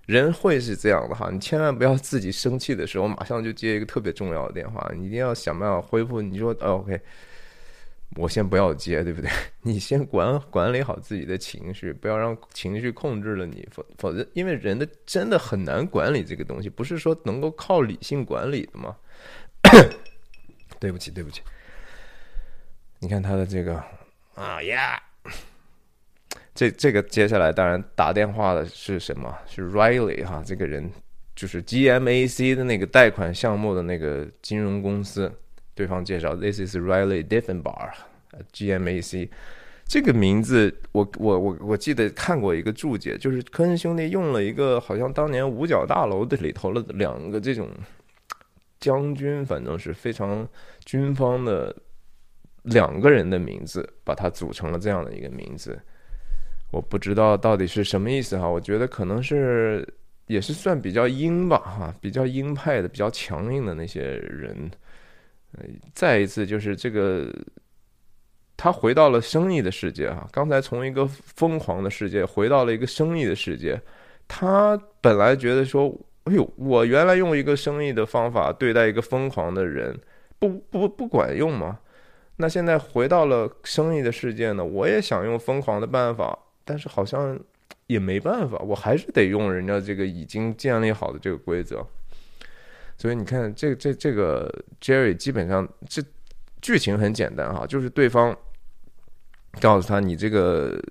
[0.06, 6.22] 人会是这样的哈，你千万不要自己生气的时候马上就接一个特别重要的电话，你一定要想办法恢复。
[6.22, 7.00] 你说 OK，
[8.16, 9.30] 我先不要接，对不对？
[9.64, 18.96] 你先管管理好自己的情绪，不要让情绪控制了你，否否则，因为人的真的很难管理这个东西，不是说能够靠理性管理的吗？
[20.80, 21.42] 对不起，对不起。
[23.00, 23.84] 你看他的这个
[24.36, 25.02] 啊呀。
[26.56, 29.36] 这这个接下来当然打电话的是什么？
[29.48, 30.88] 是 Riley 哈，这个人
[31.36, 35.32] 就是 GMAC 的那个贷款项目的那个金融公司。
[35.76, 39.30] 对方介绍，This is Riley Diffenbar，GMAC
[39.86, 47.70] 这个名字，我我我我记得看过一个注解，就是科恩兄弟用了一个好像当年五角大楼的里头的两个这种
[48.80, 50.48] 将军，反正是非常
[50.86, 51.76] 军方的
[52.64, 55.78] 两个人的名字，把它组成了这样的一个名字。
[56.72, 59.88] 我不知道到底是什么意思哈，我觉得可能是
[60.28, 64.72] 也是算比较鹰吧哈，比较鹰派的、比较强硬的那些人。
[65.94, 67.32] 再一次就是这个，
[68.58, 70.28] 他回到了生意的世界啊。
[70.32, 73.80] 刚才从一个疯狂的世界回到了一个生意的世界，
[74.28, 75.94] 他本来觉得说，
[76.26, 80.00] 哎呦，我原来用一个生意的方法对待一个疯狂的人，
[80.40, 81.80] 不不不管用吗？
[82.38, 86.38] 那现在回到了生意的世界呢，我也想用疯狂的办法。
[86.66, 87.38] 但是好像
[87.88, 91.86] 也没办法，我还是得用人家这个已经建立好的这个规则。
[92.98, 96.02] 所以你看，这这这个 Jerry 基本上这
[96.62, 98.36] 剧情很简单哈，就是对方
[99.60, 100.82] 告诉他你这个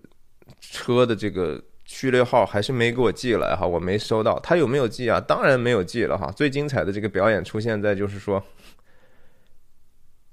[0.61, 4.39] 车的这个序列号还是没给我寄来哈，我没收到。
[4.41, 5.19] 他有没有寄啊？
[5.21, 6.31] 当然没有寄了哈。
[6.33, 8.43] 最精彩的这个表演出现在就是说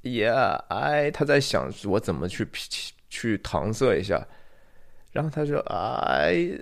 [0.03, 2.47] ，Yeah，哎，他在想我怎么去
[3.09, 4.27] 去搪塞一下。
[5.11, 6.61] 然后他说：“I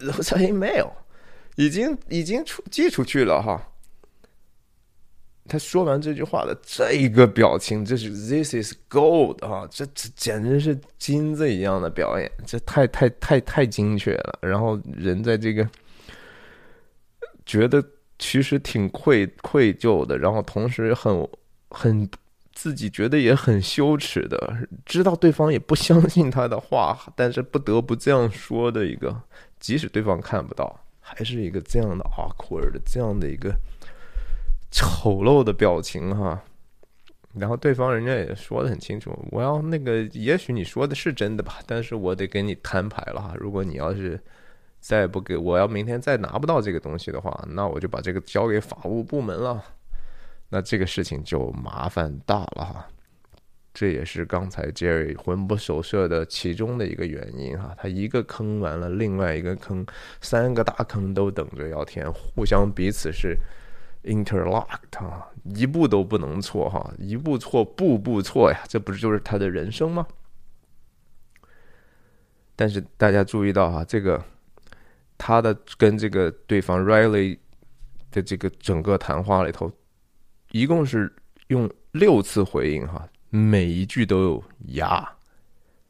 [0.00, 0.88] wrote email，
[1.56, 3.68] 已经已经出寄出去了哈。”
[5.48, 14.38] 他说完这句话的这一个表情，这是 “This is gold” 啊，这这简直是金子一样的表演，这太太太太精确了。
[14.42, 15.68] 然后人在这个
[17.44, 17.84] 觉得
[18.18, 21.28] 其实挺愧愧疚的，然后同时很
[21.70, 22.08] 很。
[22.54, 29.22] 自己觉得也很羞耻的，知道对方也不相信他的话，但是不得不这样说的一个，
[29.58, 33.56] 即使对方看不到，还是一个这样的 awkward 的这样的一个
[34.72, 36.42] 丑陋的表情哈。
[37.34, 43.34] 然后对方人家也说的很清楚，我要那个，也许你说的是真的吧，但是我得给你摊牌了哈。
[43.38, 44.20] 如果你要是
[44.80, 49.64] 再不给我要明天再拿不到这个东西的话，那我就把这个交给法务部门了。
[50.50, 52.86] 那这个事情就麻烦大了哈，
[53.72, 57.74] 这也是刚才 Jerry 魂不守舍的其中的一个原因哈。
[57.78, 59.86] 他一个坑完了，另外一个坑，
[60.20, 63.38] 三个大坑都等着要填，互相彼此是
[64.04, 70.06] interlocked 啊，一步都不能错哈，一步错步步错呀，这不是就是他的人生吗？
[72.56, 74.22] 但是大家注意到哈，这个
[75.16, 77.38] 他的跟这个对方 Riley
[78.10, 79.70] 的这个整个谈话里头。
[80.50, 81.10] 一共是
[81.46, 85.10] 用六次回应哈，每一句都有呀，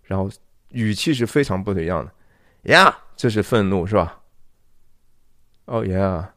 [0.04, 0.30] 然后
[0.68, 2.12] 语气是非常不一样的
[2.72, 4.20] 呀，这是愤怒是吧？
[5.64, 6.28] 哦，Yeah，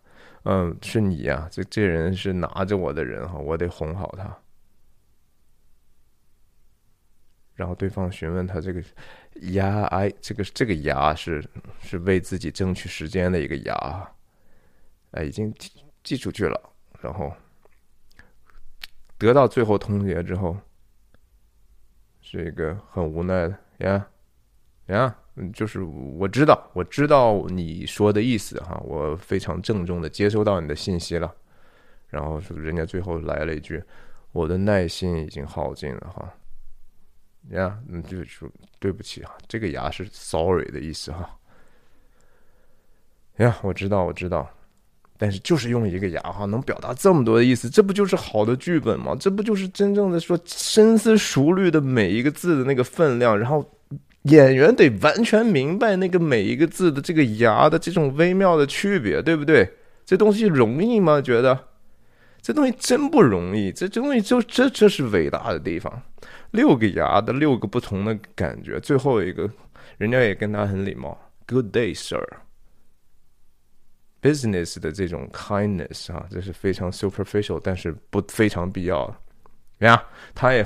[0.46, 4.38] 嗯，是你呀，这这人是拿着我的人哈，我得哄好他。
[7.56, 8.84] 然后对方询问他这个
[9.54, 11.44] 牙，哎，这个这个牙是
[11.82, 14.14] 是为自己争取时间的一个牙，
[15.12, 15.72] 哎，已经寄
[16.04, 16.74] 寄出去了。
[17.02, 17.34] 然后
[19.18, 20.56] 得到最后通牒之后，
[22.22, 24.08] 是一个很无奈的呀
[24.88, 31.34] 呀，嗯就是我知道，我知道你说的意思哈，我非常郑重的接收到你的信息了。
[32.08, 33.84] 然后是人家最后来了一句
[34.32, 36.34] ：“我的耐心已经耗尽了哈。”
[37.52, 41.30] 呀，嗯，就是说对不起哈，这个牙是 sorry 的意思哈。
[43.38, 44.50] 呀，我知道，我知道，
[45.18, 49.16] 但是就是用一个牙哈，能表达这么多的意思，这不就是好的剧本吗？
[49.20, 53.64] 这不就是真正的说深思熟虑的每一个字的那个分量，然后
[54.26, 59.72] 演员得完全明白那个每一个字的这个牙的这种微妙的区别，对不对？
[60.06, 61.22] 这东西容易吗？
[61.22, 61.68] 觉得
[62.42, 66.02] 这东西真不容易，这这东西就这这是伟大的地方。
[66.52, 69.50] 六个牙的六个不同的感觉，最后一个，
[69.98, 72.24] 人家也跟他很礼貌，Good day, sir。
[74.22, 79.16] Business 的这种 kindness 啊，这是非常 superficial，但是不非常必要的。
[79.80, 80.66] 呀，他也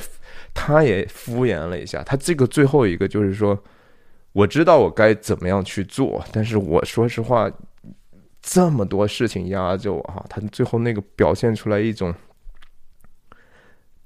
[0.53, 3.57] 他也敷衍了一下，他这个最后一个就是说，
[4.33, 7.51] 我知道我该怎么样去做，但是我说实话，
[8.41, 12.13] 这么多事情压着我哈，他最后那个表现出来一种。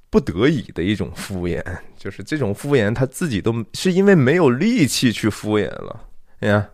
[0.09, 1.59] 不得已的一种敷衍，
[1.97, 6.07] 就是这种敷衍，他自己都是因为没有力气去敷衍了。
[6.41, 6.69] 哎呀，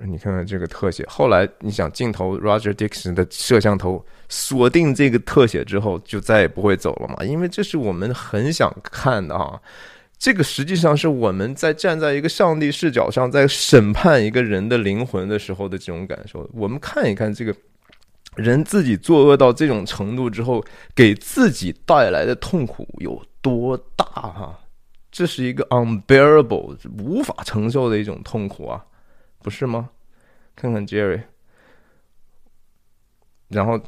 [0.00, 7.24] 你看看这个特写，后来你想镜头，Roger Dixon 的摄像头锁定这个特写之后，就再也不会走了嘛？
[7.24, 9.60] 因为这是我们很想看的哈。
[10.18, 16.48] 这个实际上是我们在站在一个上帝视角上，在审判一个人的灵魂的时候的这种感受。
[16.54, 17.54] 我们看一看这个。
[18.36, 20.60] 人自己作恶到这种程度之后，
[20.92, 24.04] 给自己带来的痛苦有多大？
[24.04, 24.58] 哈，
[25.12, 28.84] 这是一个 unbearable 无法承受的一种痛苦啊，
[29.44, 29.90] 不是吗？
[30.56, 31.22] 看看 Jerry，
[33.48, 33.78] 然后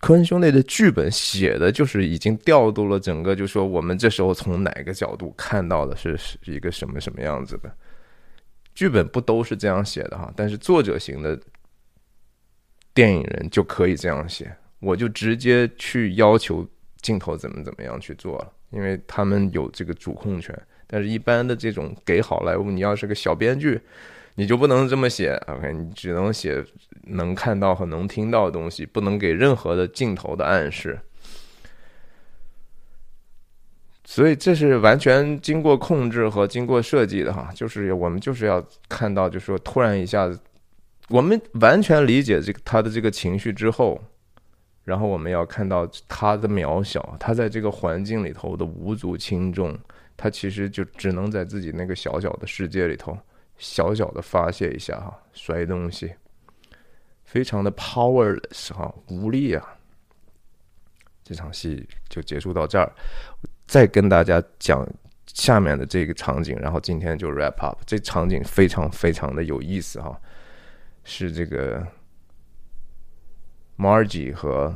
[0.00, 7.70] 科恩兄弟的剧本写的就是已经调度了整个，就说我们这时候从哪个角度看到的是是一个什么什么样子的
[8.74, 10.32] 剧本，不都是这样写的哈？
[10.34, 11.38] 但是作者型的。
[12.94, 16.66] 电影人就可以这样写，我就直接去要求
[17.02, 20.58] 镜头怎么怎么样去做了，因为他们有这个主控权。
[20.86, 23.80] 但是，一般的这种给好莱坞，你要是个小编剧，
[24.36, 25.32] 你就不能这么写。
[25.46, 26.64] OK，你只能写
[27.04, 30.98] 能看到和能听到的东西，不能给任何的镜头的暗示。
[34.04, 40.38] 所以，这是完全经过控制和经过设计的哈，就是我们就是要看到，就是说突然一下子。
[41.08, 44.00] 我们完全理解这个他的这个情绪之后，
[44.82, 49.78] 然后我们要看到他的渺小，他在这个环境里头的无足轻重，
[50.16, 53.16] 他其实就只能在自己那个小小的世界里头
[53.58, 56.14] 小小的发泄一下哈，摔东西，
[57.24, 59.78] 非常的 powerless 哈，无力啊。
[61.22, 62.92] 这场戏就结束到这儿，
[63.66, 64.88] 再跟大家讲
[65.26, 67.78] 下面的这个场景，然后今天就 wrap up。
[67.84, 70.20] 这场景非常非常的有意思哈。
[71.02, 71.86] 是这个
[73.76, 74.74] Margie 和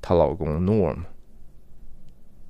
[0.00, 0.98] 她老公 Norm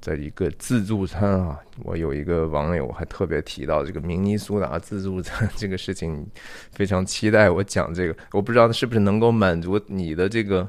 [0.00, 6.26] 在一个自助餐啊，我有一个网友还特别提到这个明尼苏达自助餐这个事情，
[6.72, 10.68] 非常期待我讲这个，我不知道是不是能够满足你的这个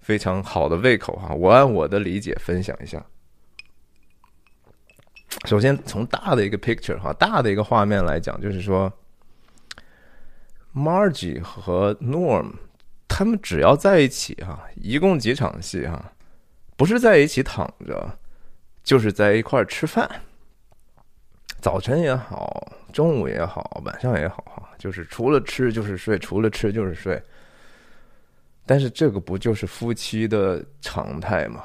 [0.00, 1.34] 非常好的胃口哈。
[1.34, 3.04] 我按我的理解分享一下。
[5.46, 8.92] 首先从大的一个 picture 哈，大的一个画面来讲，就是说。
[10.74, 12.50] Margie 和 Norm，
[13.06, 16.12] 他们只要在一起哈，一共几场戏哈，
[16.78, 18.18] 不是在一起躺着，
[18.82, 20.08] 就是在一块儿吃饭。
[21.60, 27.22] 早晨也好，中午也好，晚上也好哈，就是除了吃就是睡，除了吃就是睡。
[28.66, 31.64] 但是这个不就是夫妻的常态吗？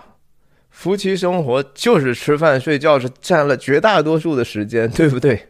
[0.69, 5.47] 夫妻生活就是吃饭睡觉，是占了绝大多数的时间，对不对？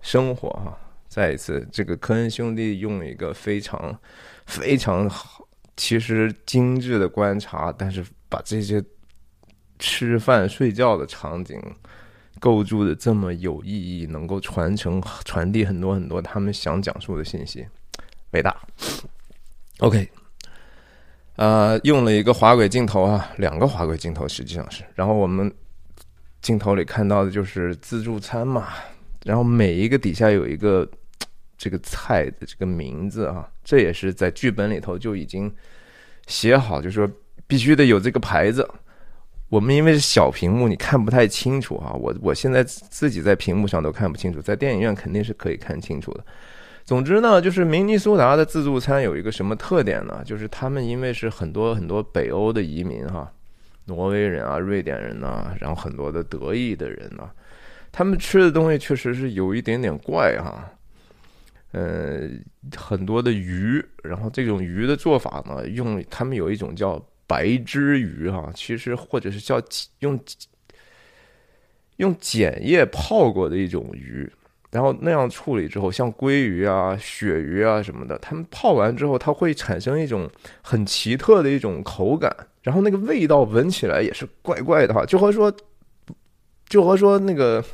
[0.00, 0.78] 生活哈。
[1.06, 3.96] 再一次，这个科恩兄弟用一个非常
[4.46, 8.82] 非常好、其实精致的观察，但是把这些
[9.78, 11.60] 吃饭睡觉的场景
[12.40, 17.66] 构筑的这么有意义，能够传承传递很多很多他们想讲述的信息，
[18.30, 18.56] 伟大。
[19.78, 20.08] OK，
[21.36, 25.52] 呃，用了一个滑轨镜头啊，两个滑轨镜头实际上是，然后我们
[26.40, 28.68] 镜头里看到的就是自助餐嘛，
[29.24, 30.88] 然后每一个底下有一个。
[31.56, 35.50] 这个菜的这个名字啊，这也是在剧本里头就已经
[36.26, 37.08] 写好，就说
[37.46, 38.68] 必须得有这个牌子。
[39.54, 41.92] 我们因为是小屏幕，你看不太清楚啊。
[41.92, 46.24] 我我现在自己在屏幕上都看不清楚，在电影院肯定是可以看清楚的。
[46.84, 50.22] 总之呢，就是明尼苏达的自助餐有一个什么特点呢？
[50.24, 53.30] 就是他们因为是很多很多北欧的移民哈，
[53.84, 57.30] 挪威人啊、瑞典人呐，然后很多的德意的人呐，
[57.92, 60.68] 他们吃的东西确实是有一点点怪哈。
[61.70, 62.28] 呃，
[62.76, 67.00] 很多的鱼，然后这种鱼的做法呢，用他们有一种叫。
[67.26, 69.62] 白汁鱼哈，其实或者是叫
[70.00, 70.18] 用
[71.96, 74.30] 用碱液泡过的一种鱼，
[74.70, 80.28] 然后那样处理之后，像鲑鱼啊、鳕鱼啊什么的，它们泡完之后，它会产生一种
[80.60, 82.30] 很奇特的一种口感，
[82.62, 85.54] 然后那个味道闻起来也是怪怪的哈，就和说
[86.68, 87.64] 就和说那个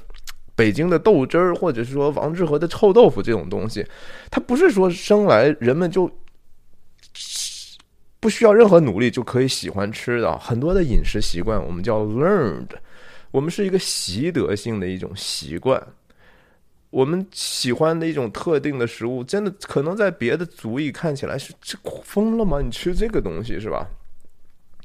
[0.54, 3.84] 北京的豆汁儿，或者是说王致和的臭豆腐这种东西，
[4.30, 6.10] 它不是说生来人们就。
[8.20, 12.68] 不需要任何努力就可以喜欢吃的很多的饮食习惯，我们叫 learned，
[13.30, 15.82] 我们是一个习得性的一种习惯。
[16.90, 22.60] 我们喜欢的一种特定的食物，真的可能在别的族裔看起来是这疯了吗？
[22.60, 23.86] 你吃这个东西是吧？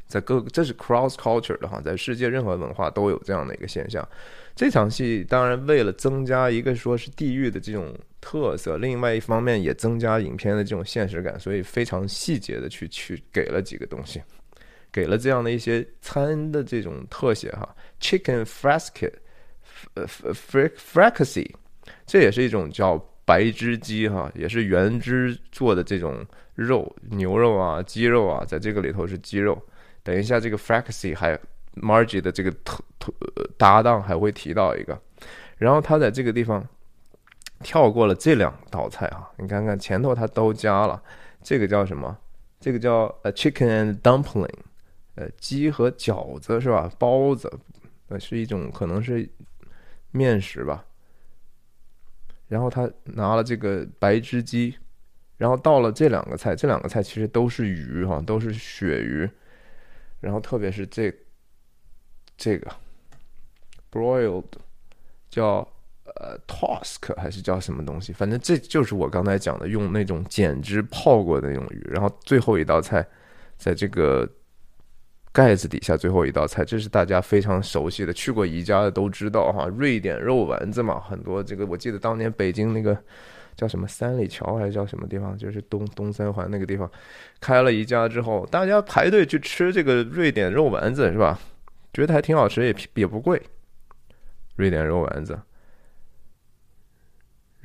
[0.07, 4.07] 在各这是 cross culture 的哈，在世界任何文化都有这样的一个现象。
[4.55, 7.91] 这场戏当然为了增加一个说是地域的这种
[8.25, 14.19] 特色，另外一方面也增加影片的这种现实感，所以非常细节的去去给了几个东西，
[14.91, 19.11] 给了这样的一些餐的这种特写哈，chicken f r a s k e
[19.93, 21.55] 呃 f r a f r a c a c y
[22.07, 29.61] 这也是一种叫白汁鸡哈，也是原汁做的这种肉，牛肉啊、鸡肉啊，在这个里头是鸡肉。
[30.01, 31.39] 等一下，这个 f r a c a c y 还。
[31.75, 33.13] Margie 的这个特特
[33.57, 34.97] 搭档还会提到一个，
[35.57, 36.65] 然后他在这个地方
[37.61, 41.01] 跳过了这两道菜啊，你看看前头他都加了，
[41.41, 42.17] 这个叫什么？
[42.59, 44.49] 这个叫呃 chicken and dumpling，
[45.15, 46.91] 呃鸡和饺子是吧？
[46.97, 47.51] 包子，
[48.07, 49.29] 呃是一种可能是
[50.11, 50.85] 面食吧。
[52.47, 54.75] 然后他拿了这个白汁鸡，
[55.37, 59.29] 然后到了这两个菜，这两个菜其实都是鱼哈，都是鳕鱼，
[60.19, 61.13] 然后特别是这。
[62.37, 62.69] 这个
[63.89, 64.43] broiled
[65.29, 65.65] 叫
[66.15, 68.13] 呃 tosk 还是叫什么东西？
[68.13, 71.81] 反正这就是我刚才讲的，用那种碱汁泡过的那种鱼。
[71.91, 73.05] 然后最后一道菜，
[73.57, 74.27] 在这个
[75.31, 80.99] 盖子底下，最后一道菜，这是大家非常熟悉的，去过宜家的都知道哈，瑞典肉丸子嘛。
[80.99, 82.97] 很多这个我记得当年北京那个
[83.55, 86.89] 叫什么三里桥还是叫什么地方，就是东东三环那个地方
[87.41, 91.39] 开了一家之后，大家排队去吃这个瑞典肉丸子是吧？
[91.93, 93.41] 觉得还挺好吃，也也不贵。
[94.57, 95.37] 瑞典肉丸子，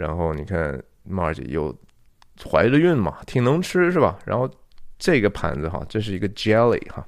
[0.00, 1.76] 然后你看 Marge 又
[2.50, 4.18] 怀着孕嘛，挺能吃是吧？
[4.24, 4.50] 然后
[4.98, 7.06] 这个盘子哈，这是一个 jelly 哈，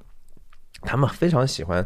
[0.82, 1.84] 他们非常喜欢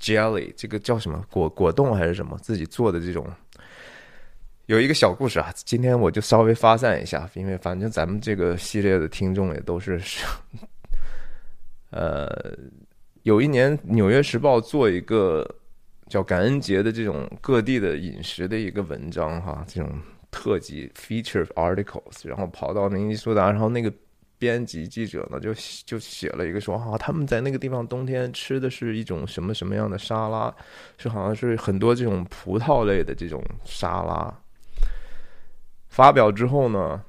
[0.00, 3.24] jelly，这个叫什么果果冻还是什么自己做的这种。
[4.66, 10.00] 有一个小故事啊，今天我就稍微发散一下，因为反正咱们这个系列的听众也都是，
[11.90, 12.28] 呃。
[13.24, 15.48] 有一年，《纽约时报》做一个
[16.08, 19.88] 叫感恩节的这种各地的饮食的一个文章，哈，这种
[20.32, 23.92] 特辑 （feature articles），然后跑到明尼苏达，然后那个
[24.38, 25.54] 编辑记者呢，就
[25.84, 30.52] 就写了一个说，啊，他们在那个地方冬天吃的是一种什么什么样的沙拉，
[30.98, 34.34] 是好像是很多这种葡萄类的这种沙拉。
[35.88, 37.04] 发表之后呢？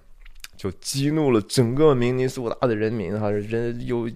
[0.63, 4.09] 就激怒了整个明尼苏达的人民哈，人有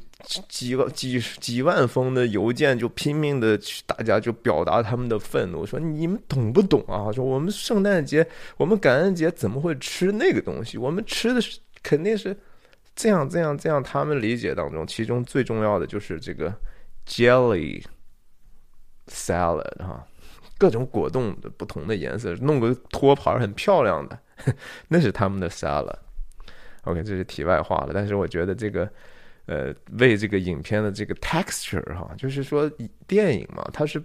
[0.47, 7.11] 几万几几万封的邮件，就拼命的去，大家就表达他们的愤怒，说你们懂不懂啊？
[7.11, 8.25] 说我们圣诞节、
[8.55, 10.77] 我们感恩节怎么会吃那个东西？
[10.77, 12.33] 我们吃的是肯定是
[12.95, 13.83] 这样这样这样。
[13.83, 16.49] 他们理解当中，其中最重要的就是这个
[17.05, 17.83] jelly
[19.07, 20.01] salad 哈，
[20.57, 24.17] 各种果冻的不同的颜色，弄个托盘很漂亮的，
[24.87, 25.93] 那是他们的 salad。
[26.87, 27.91] OK，这是题外话了。
[27.93, 28.89] 但是我觉得这个，
[29.45, 32.69] 呃，为这个影片的这个 texture 哈，就是说
[33.05, 34.01] 电影嘛，它是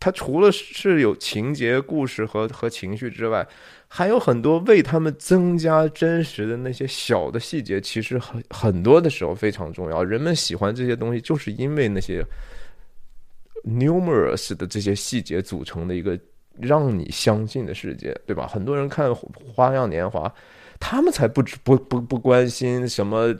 [0.00, 3.46] 它除了是有情节、故事和和情绪之外，
[3.86, 10.02] 还有很多为他们增加真实的那些小的细节，其实很很多的时候非常重要。
[10.02, 12.24] 人们喜欢这些东西，就是因为那些
[13.64, 16.18] numerous 的这些细节组成的一个
[16.58, 18.46] 让你相信的世界，对吧？
[18.46, 19.10] 很多人看
[19.54, 20.28] 《花样年华》。
[20.84, 23.32] 他们才不不不不关心什么，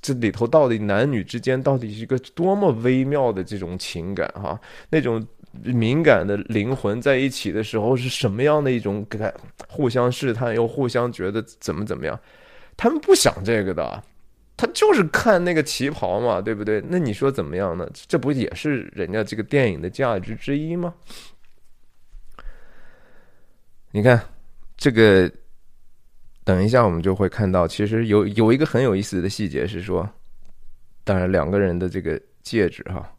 [0.00, 5.26] 这里头到底男女之间到底是一个多么微妙的这种情感哈，那种
[5.64, 9.34] 敏感的灵魂在一起的时候是什么样的一种感
[9.68, 12.18] 互相试探，又互相觉得怎么怎么样，
[12.76, 14.02] 他们不想这个的，
[14.56, 16.80] 他就是看那个旗袍嘛，对不对？
[16.88, 17.90] 那你说怎么样呢？
[18.06, 20.94] 这不也是人家这个电影的价值之一吗？
[23.90, 24.20] 你看
[24.76, 25.30] 这个，
[26.44, 30.08] 等一下我们就会看到，其实有有一个很有意思的细节是说，
[31.02, 33.10] 当然两个人的这个戒指哈，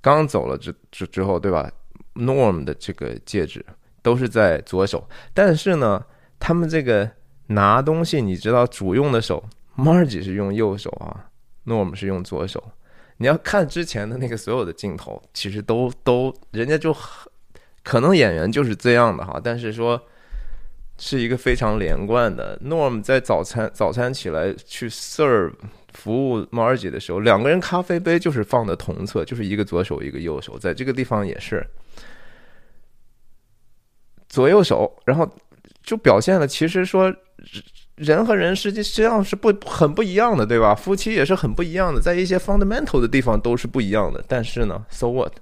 [0.00, 1.70] 刚走了之之之后，对吧
[2.14, 3.64] ？Norm 的这个戒指。
[4.04, 6.04] 都是在左手，但是呢，
[6.38, 7.10] 他们这个
[7.46, 9.42] 拿东西，你知道主用的手
[9.78, 11.24] ，Margie 是用右手啊
[11.64, 12.62] ，Norm 是用左手。
[13.16, 16.94] 你要看之前的那个所有的镜头，其实都都人家就
[17.82, 19.98] 可能演员就是这样的哈，但是说
[21.06, 22.58] 是一个非常连贯的。
[22.64, 25.52] Norm 在早餐早餐起来去 serve
[25.92, 31.62] 服务 Margie 的时候，两个人咖啡杯就是放的同侧，就是一个左手一个右手，在这个地方也是。
[34.30, 35.30] 左右手，然后
[35.82, 37.14] 就表现了，其实说
[37.96, 40.74] 人和人实际实际上是不很不一样的，对吧？
[40.74, 44.24] 夫妻也是很不一样的，在一些 fundamental 的地方都是不一样的。
[44.26, 45.34] 但是呢，so what，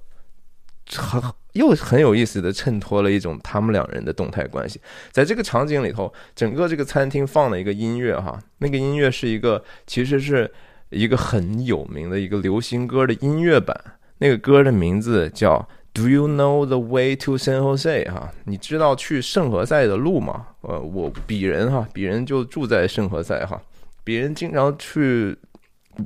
[0.90, 1.22] 很
[1.52, 4.80] 又很有意思的衬托了一种他们两人的动态关系。
[5.10, 10.50] 在这个场景里头，整个这个餐厅放了一个音乐哈，那个音乐是一个其实是
[10.90, 13.78] 一个很有名的一个流行歌的音乐版，
[14.18, 15.68] 那个歌的名字叫。
[15.94, 18.10] Do you know the way to San Jose？
[18.10, 20.46] 哈，你知道去圣何塞的路吗？
[20.62, 23.60] 呃，我鄙人哈，鄙人就住在圣何塞哈，
[24.02, 25.36] 鄙人经常去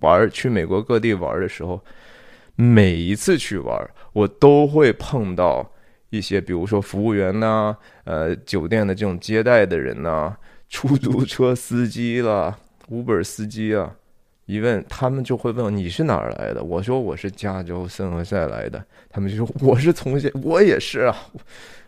[0.00, 1.80] 玩，去美国各地玩的时候，
[2.56, 5.70] 每一次去玩，我都会碰到
[6.08, 10.34] 一些，比如说服务员呐，呃，酒店的这种接待的人呐，
[10.70, 12.58] 出租车司机啦
[12.88, 13.94] ，Uber 司机啊。
[14.46, 16.64] 一问，他们就会问你是哪儿来的？
[16.64, 18.82] 我说我是加州圣何塞来的。
[19.10, 21.14] 他们就说我是从现，我也是啊。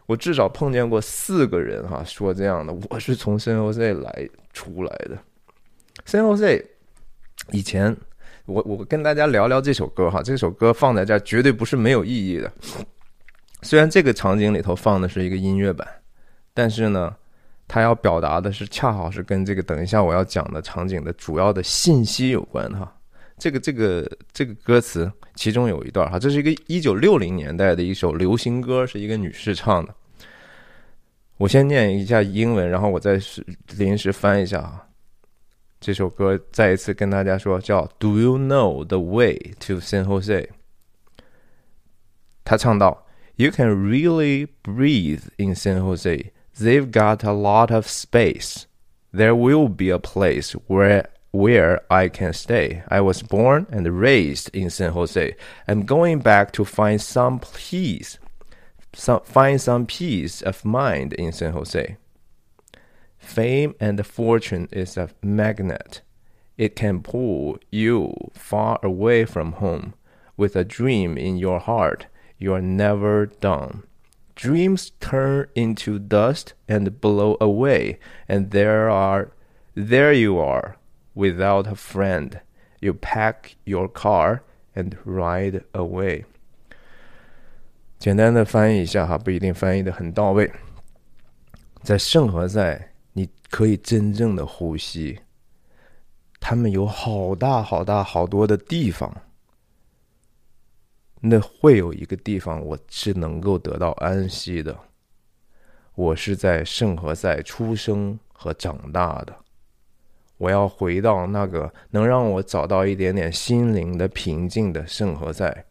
[0.05, 5.17] 我至少碰见过四个人哈，说这样的，我是从圣何塞来出来的。
[6.05, 6.63] 圣何塞
[7.53, 7.97] 以前，
[8.49, 12.51] 我我跟大家聊聊这首歌哈，这首歌放在这儿绝对不是没有意义的。
[13.63, 15.87] 虽然这个场景里头放的是一个音乐版，
[16.53, 17.15] 但是呢。
[17.71, 22.91] 它要表达的是，恰好是跟这个等一下我要讲的场景的主要的信息有关哈。
[23.37, 29.95] 这个这个这个歌词其中有一段哈，这是一个一九六零年代的一首流行歌，是一个女士唱的。
[31.37, 33.21] 我先念一下英文，然后我再
[33.77, 34.88] 临时翻一下啊。
[35.80, 40.50] 这首歌再一次跟大家说，叫 "Do you know the way to San Jose？"
[42.44, 43.06] 他唱到："
[43.36, 48.64] You can really breathe in San Jose." They've got a lot of space.
[49.12, 52.84] There will be a place where where I can stay.
[52.90, 55.36] I was born and raised in San Jose.
[55.68, 58.20] I'm going back to find some peace,
[58.94, 61.98] some, find some peace of mind in San Jose.
[63.28, 66.02] Fame and fortune is a magnet.
[66.58, 69.94] It can pull you far away from home.
[70.36, 72.08] With a dream in your heart,
[72.38, 73.84] you are never done.
[74.36, 79.32] Dreams turn into dust and blow away, and there are
[79.76, 80.78] there you are
[81.16, 82.42] without a friend.
[82.82, 84.42] You pack your car
[84.76, 86.26] and ride away.
[88.00, 90.52] 简单的翻译一下哈，不一定翻译的很到位。
[91.84, 92.97] 在圣何塞，你
[93.51, 95.21] 可以真正的呼吸。
[96.41, 99.23] 他们有好大好大好多的地方。
[101.21, 104.79] 那会有一个地方，我是能够得到安息的。
[105.97, 109.37] 我是在圣何塞出生和长大的。
[110.37, 115.67] 我要回到那个能让我找到一点点心灵的平静的圣何塞。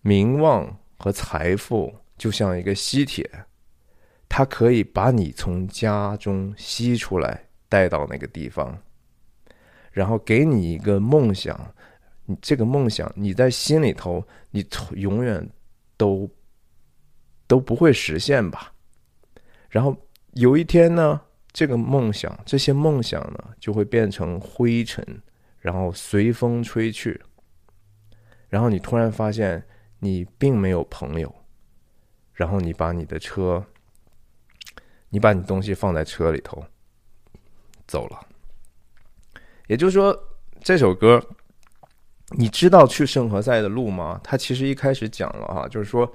[0.00, 3.30] 名望和财富就像一个吸铁，
[4.28, 8.78] 它可以把你从家中吸出来，带到那个地方，
[9.90, 11.74] 然后给你一个梦想。
[12.26, 15.48] 你这个梦想，你在心里头，你永远
[15.96, 16.30] 都
[17.46, 18.74] 都不会实现吧？
[19.70, 19.96] 然后
[20.34, 21.20] 有一天呢，
[21.52, 25.22] 这个梦想，这些梦想呢，就会变成灰尘，
[25.58, 27.18] 然后随风吹去。
[28.50, 29.64] 然后你突然发现，
[30.00, 31.34] 你并没有朋友。
[32.34, 33.66] 然后你把你的车，
[35.10, 36.62] 你把你东西放在车里头，
[37.86, 38.20] 走了。
[39.66, 40.18] 也就是说，
[40.62, 41.22] 这首歌。
[42.32, 44.20] 你知道去圣何塞的路吗？
[44.22, 46.06] 他其实一开始讲了哈，就是说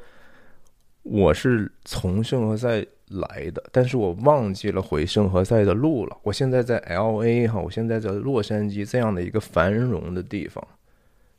[1.02, 6.16] 我是从圣何塞来的，但是我忘记了回圣何塞的路了。
[6.22, 10.64] 我现在在 L A 哈，我现在在洛杉矶这样的一个繁荣的地方，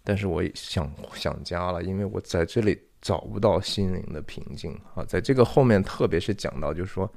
[0.03, 5.05] 但是我想想家了，因为我在这里找不到心灵的平静啊。
[5.05, 7.09] 在这个后面，特别是讲到，就是说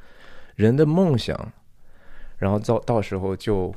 [0.57, 1.53] 人的梦想，
[2.35, 3.71] 然后到到时候就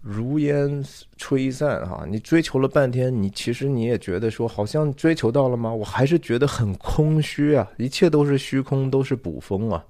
[0.00, 0.82] 如烟
[1.18, 2.06] 吹散哈。
[2.08, 5.70] 你追求了半天，你其实你也觉得说，好像追求到了吗？
[5.70, 9.84] 我还是觉得很空虚啊，一切都是虚空，都是捕风啊。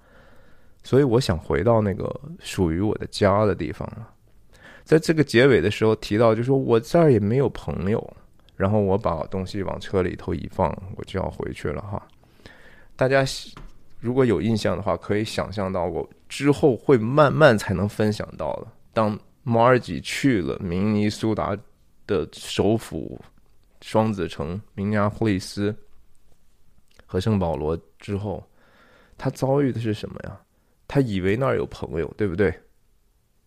[0.83, 4.09] 所以我想回到那个属于我的家的地方了。
[4.83, 8.17] 在这个结尾的时候提到，就说我这儿也没有朋友，
[8.57, 12.03] 然后我把东西往车里头一放，我就要回去了哈。
[12.97, 13.25] 大家
[14.01, 18.67] 如果有印象的话，可以想象到我之后会慢慢才能分享到的。
[18.93, 21.57] 当马尔吉去了明尼苏达
[22.07, 23.21] 的首府
[23.83, 25.75] 双子城明尼阿波利斯
[27.07, 28.43] 和圣保罗之后，
[29.19, 30.41] 他遭遇的是什么呀？
[30.89, 32.53] 他以为那儿有朋友，对不对？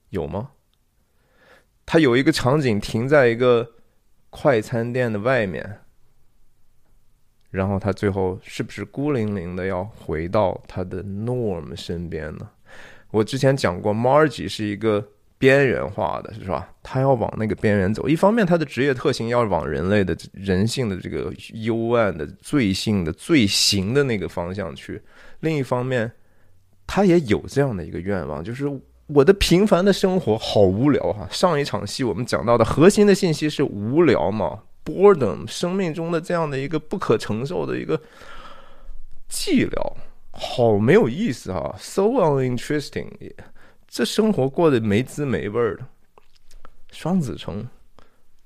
[0.09, 0.49] 有吗？
[1.85, 3.69] 他有一个场景停在一个
[4.29, 5.81] 快餐店的外面，
[7.53, 12.49] 然后他最后是不是孤零零的要回到他的 Norm 身边呢？
[13.11, 16.67] 我之前讲过，Margie 是一个边缘化的，是吧？
[16.81, 18.09] 他要往那个边缘走。
[18.09, 24.95] 一方面，他的职业特性要往人类的人性的这个幽暗的罪性的罪行的那个方向去；
[25.41, 26.11] 另一方面，
[26.87, 28.67] 他也有这样的一个愿望，就是
[29.05, 31.27] 我的平凡的生活好无聊哈。
[31.29, 37.99] 上一场戏我们讲到的核心的信息是无聊嘛，boredom，生命中的这样的一个不可承受的一个
[39.29, 39.93] 寂寥，
[40.31, 43.09] 好没有意思哈，so uninteresting，
[43.87, 45.85] 这生活过得没滋没味儿的。
[46.91, 47.67] 双子城，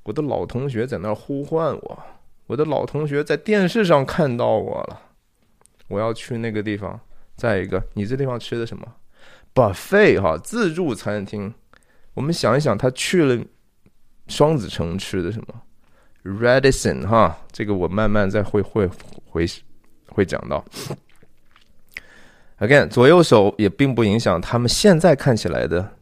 [0.03, 2.03] 我的老同学在那儿呼唤我，
[2.47, 5.01] 我的老同学在电视上看到我了，
[5.89, 6.99] 我要去那个地方。
[7.35, 8.87] 再一个，你这地方吃的什么
[9.53, 11.53] ？buffet 哈，自助餐厅。
[12.15, 13.45] 我们想一想，他去了
[14.27, 15.61] 双子城吃的什么
[16.27, 18.89] ？Radisson 哈，这个我慢慢再会会
[19.25, 19.47] 会
[20.09, 20.63] 会讲到。
[22.59, 25.93] Again，左右手也并不影响他们现在看起来的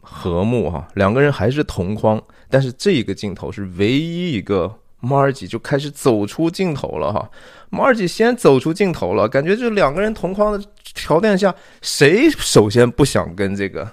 [0.00, 4.78] 和睦哈，两个人还是同框，但是这一个镜头是唯一一个。
[5.00, 7.30] Margie 就开始走出镜头了哈
[7.70, 13.88] ，，Margie 先走出镜头了，感觉这两个人同框的条件下，谁首先不想跟这个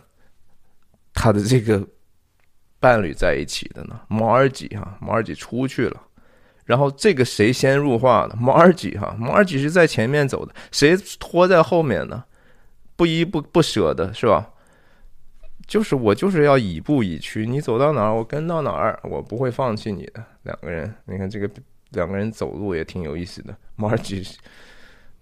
[1.14, 1.88] 他的这个
[2.86, 4.00] 伴侣在一起的呢？
[4.08, 6.00] 马尔吉哈，马尔吉出去了，
[6.66, 8.36] 然后这个谁先入画的？
[8.36, 12.24] 马尔吉哈，马尔吉是在前面走的，谁拖在后面呢？
[12.96, 14.52] 不依不不舍的是吧？
[15.66, 20.24] 就是我就是要以步以趋，你走到哪儿我跟到哪儿，我不会放弃你的。
[20.44, 21.50] 两个人，你看这个
[21.90, 23.58] 两个人走路也挺有意思的。
[23.78, 24.32] Margie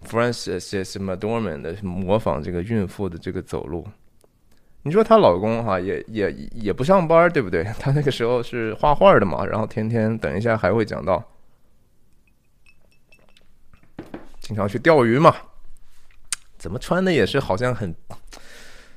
[0.06, 3.88] Frances McDormand 的模仿这个孕妇的这个走路。
[4.84, 7.64] 你说她老公哈也也也不上班，对不对？
[7.80, 11.22] 他那个时候是画画的嘛，然后天天等一下还会讲到，
[14.40, 15.34] 经常去钓鱼嘛。
[16.56, 17.94] 怎么穿的也是好像很。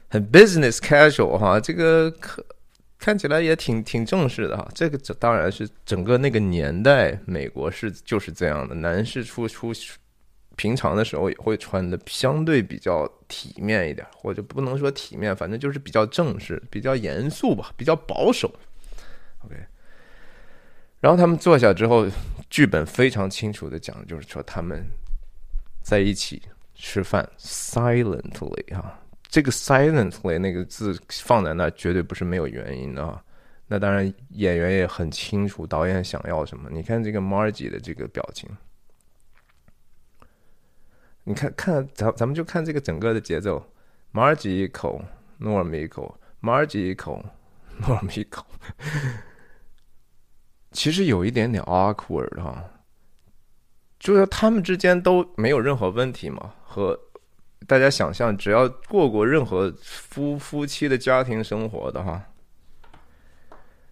[0.10, 2.42] 很 business casual 哈，这个可
[2.98, 4.66] 看起来也挺挺正式的哈。
[4.74, 8.74] 这个这当然是整个那个年代，美国是就是这样的。
[8.74, 9.74] 男士出出
[10.58, 18.52] 平常的时候也会穿的相对比较体面一点，或者不能说体面，反正就是比较正式、比较严肃吧，比较保守。
[19.46, 19.56] OK，
[21.00, 22.08] 然后他们坐下之后，
[22.50, 24.84] 剧本非常清楚的讲，就是说他们
[25.82, 26.42] 在一起
[26.76, 29.00] 吃饭，silently 哈。
[29.30, 33.22] 这个 silently 那个字放在那绝对不是没有原因的啊。
[33.68, 36.70] 那当然演员也很清楚导演想要什么。
[36.72, 38.50] 你看这个 Margie 的这个表情，
[41.28, 43.62] 你看看咱咱们就看这个整个的节奏
[44.14, 45.04] ，Margie 一口
[45.42, 47.22] ，Norm 一口，Margie 一口
[47.82, 48.46] ，Norm 一口，
[50.72, 52.64] 其实有一点点 awkward 哈，
[54.00, 56.98] 就是他们之间都没有任何问题嘛和。
[57.66, 62.24] 大家想象，只要过过任何夫夫妻的家庭生活的哈，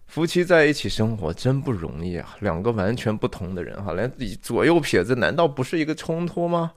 [0.06, 2.38] 夫妻在一起生活真不容易啊！
[2.40, 4.10] 两个完全不同的人哈，连
[4.42, 6.72] 左右撇子，难道不是一个冲突吗？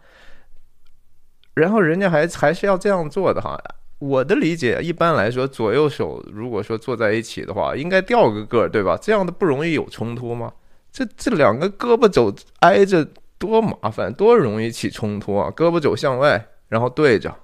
[1.59, 3.59] 然后人家还还是要这样做的哈。
[3.99, 8.97] 我的理解，一般来说，左右手如果说坐在一起的话，应该掉个个儿，对吧？
[9.03, 10.53] 这样的不容易有冲突吗？
[10.93, 13.07] 这这两个胳膊肘挨着，
[13.39, 15.53] 多麻烦，多容易起冲突啊！
[15.57, 16.47] 胳膊肘向外。
[16.69, 17.35] 然后对着，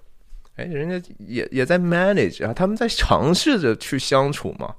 [0.57, 4.75] 哎，人家也也在 manage 啊，他们在尝试着去相处嘛。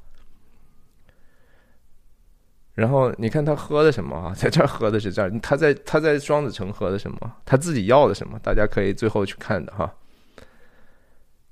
[2.75, 4.33] 然后你看他喝的什么啊？
[4.37, 7.35] 在这儿喝的是这儿，他在他在双子城喝的什么？
[7.45, 8.37] 他自己要的什么？
[8.43, 9.91] 大家可以最后去看的哈。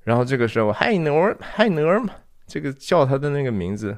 [0.04, 2.10] 然后这个时候，Hi Norm，Hi Norm，
[2.46, 3.98] 这个叫他的那个名字，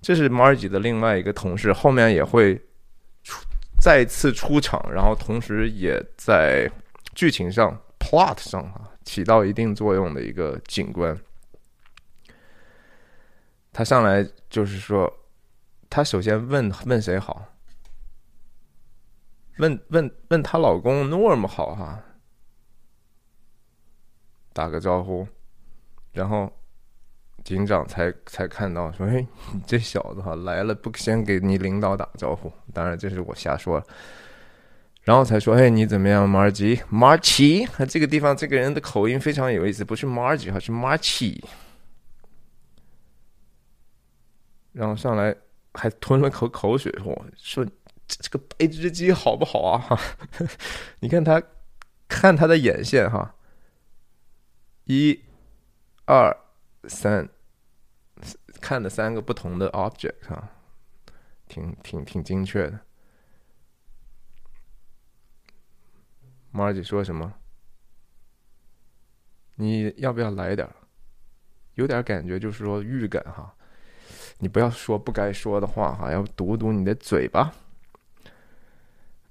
[0.00, 2.56] 这是 Margie 的另外一个同事，后面也会
[3.22, 3.44] 出
[3.78, 6.70] 再次出场，然后同时也在
[7.14, 11.14] 剧情上 plot 上啊起到一定作用的一个警官。
[13.70, 15.12] 他上来就是说，
[15.94, 17.46] 她首先问问谁好，
[19.58, 22.02] 问问问她老公 Norm 好哈，
[24.52, 25.28] 打个招呼，
[26.10, 26.52] 然后。
[27.44, 32.50] 警长才才看到说：“哎，你这小子哈来了，不先给你领导打招呼？
[32.72, 33.86] 当然这是我瞎说。
[35.02, 36.80] 然后才说：‘哎，你怎么样，马尔吉？
[36.88, 37.66] 马尔奇？
[37.86, 41.44] 这个地方这个人的口音非常有意思，不是 Margie 哈，是 Margie。’
[44.72, 45.36] 然后上来
[45.74, 47.64] 还吞了口口水，说：‘说
[48.06, 49.98] 这这个白只鸡好不好啊？’
[51.00, 51.42] 你看他
[52.08, 53.34] 看他的眼线哈，
[54.84, 55.22] 一、
[56.06, 56.36] 二、
[56.88, 57.28] 三。”
[58.60, 60.50] 看的三个不同的 object 啊，
[61.48, 62.80] 挺挺挺精确的。
[66.50, 67.34] 马姐说什么？
[69.56, 70.74] 你要不要来点儿
[71.74, 73.54] 有点感觉，就是说预感哈。
[74.38, 77.52] 你不要说不该说的话哈，要堵堵你的嘴巴。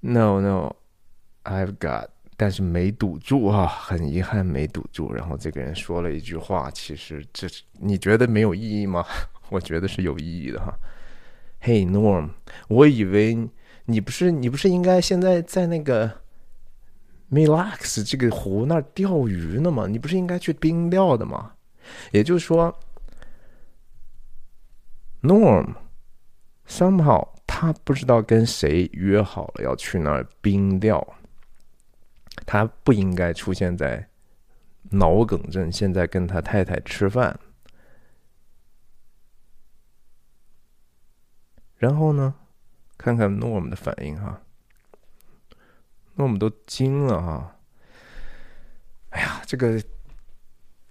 [0.00, 5.12] No no，I've got，但是没堵住啊，很遗憾没堵住。
[5.12, 7.46] 然后这个人说了一句话，其实这
[7.78, 9.04] 你觉得没有意义吗？
[9.50, 10.74] 我觉得是有意义的哈。
[11.62, 12.30] Hey Norm，
[12.68, 13.48] 我以为
[13.86, 16.10] 你不是你不是应该现在在那个
[17.30, 19.86] Milax 这个湖那儿钓鱼呢吗？
[19.86, 21.52] 你不是应该去冰钓的吗？
[22.12, 22.74] 也就是说
[25.24, 25.74] ，Norm
[26.68, 31.16] somehow 他不知道跟谁约好了要去那儿冰钓，
[32.44, 34.08] 他不应该出现在
[34.90, 37.40] 脑梗症，现在跟他太太吃饭。
[41.76, 42.34] 然后呢，
[42.96, 44.40] 看看 Norm 的反应哈
[46.16, 47.56] ，，Norm 都惊了哈。
[49.10, 49.82] 哎呀，这个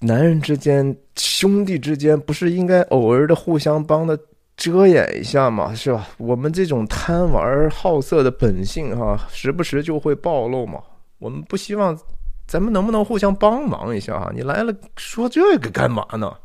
[0.06, 4.20] 男人之间、兄弟之间，不是应该偶尔的互相帮的
[4.58, 6.08] 遮掩一下嘛，是吧？
[6.18, 10.82] 我们这种贪玩好色的本性哈，时不时就会暴露嘛。
[11.20, 11.98] 我们不希望，
[12.46, 14.30] 咱们能不能互相帮忙一下哈？
[14.36, 16.36] 你来了说这个干嘛呢？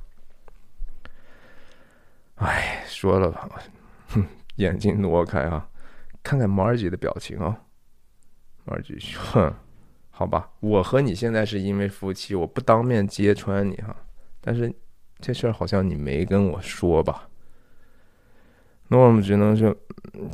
[2.37, 3.49] 哎，说了吧。
[4.09, 4.25] 哼，
[4.57, 5.67] 眼睛挪开啊，
[6.23, 7.59] 看看马尔吉的表情啊。
[8.65, 9.55] 马尔吉说：“哼，
[10.19, 13.95] 好吧，我和你现在是因为夫妻，我不当面揭穿你哈。
[14.41, 14.69] 但是
[15.21, 17.29] 这事儿好像你没跟我说吧？”
[18.91, 19.73] 那我们只能是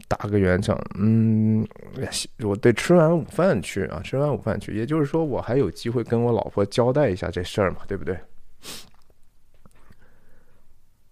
[0.09, 0.74] 打个圆场。
[0.95, 1.68] 嗯，
[2.39, 4.74] 我得吃完午饭去啊，吃完午饭去。
[4.74, 8.18] 也就是说，我还有机会跟我老婆交代一下这事儿嘛，对不对？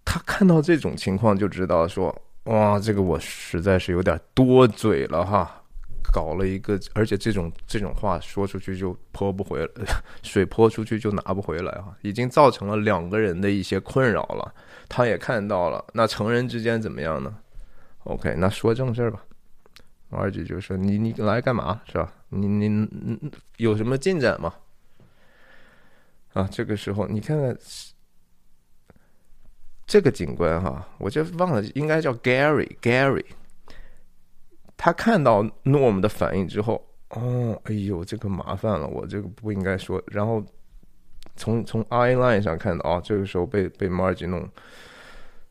[0.02, 2.22] 他看到这种情况就知道说。
[2.44, 5.61] 哇，这个我实在是有点多嘴了哈，
[6.12, 9.68] 搞了一个，而且这种这种话说出去就泼不回来，
[10.22, 14.54] 水泼出去就拿不回来哈，已经造成了两个人的一些困扰了。
[14.88, 17.34] 他也看到了，那成人之间怎么样呢
[18.04, 19.24] ？OK，那说正事儿吧。
[20.10, 22.12] 二姐就说：“你你来干嘛是吧？
[22.28, 22.88] 你你
[23.56, 24.52] 有什么进展吗？”
[26.34, 27.56] 啊，这个时候你看看。
[29.84, 32.76] 这个警官哈，我就忘了，应该叫 Gary。
[32.80, 33.24] Gary，
[34.76, 40.02] 他看到 Norm 的反应之后，哦，哎呦，这个麻烦了，我这个不应该说。
[40.06, 40.42] 然后
[41.36, 44.48] 从从 I line 上看到，哦，这个时候被被 Margie 弄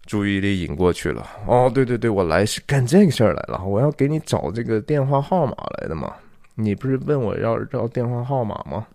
[0.06, 1.26] 注意力引过去了。
[1.48, 6.14] 哦，对对对，我来是干这个事儿来了，我要给你找这个电话号码来的嘛。
[6.56, 8.86] 你不是问我要要电话号码吗？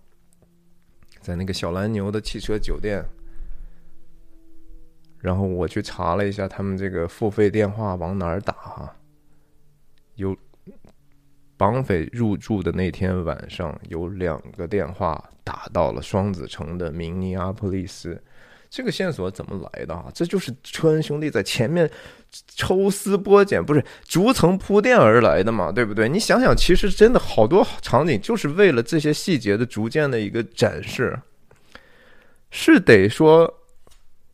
[1.20, 3.04] 在那个小蓝牛的汽车酒店。
[5.18, 8.95] 然后我去查了一下，他们这个付费电话往哪儿打哈？
[10.16, 10.36] 有
[11.56, 18.22] 绑匪入住的那天晚上，有两个电话打到了双子城的明尼阿普利斯。
[18.68, 20.10] 这个线索怎么来的啊？
[20.12, 21.88] 这就是车恩兄弟在前面
[22.48, 25.70] 抽丝剥茧，不是逐层铺垫而来的嘛？
[25.70, 26.08] 对不对？
[26.08, 31.18] 你想想，其实真的好多场景就是为了这些细节的逐渐的一个展示，
[32.50, 33.62] 是得说。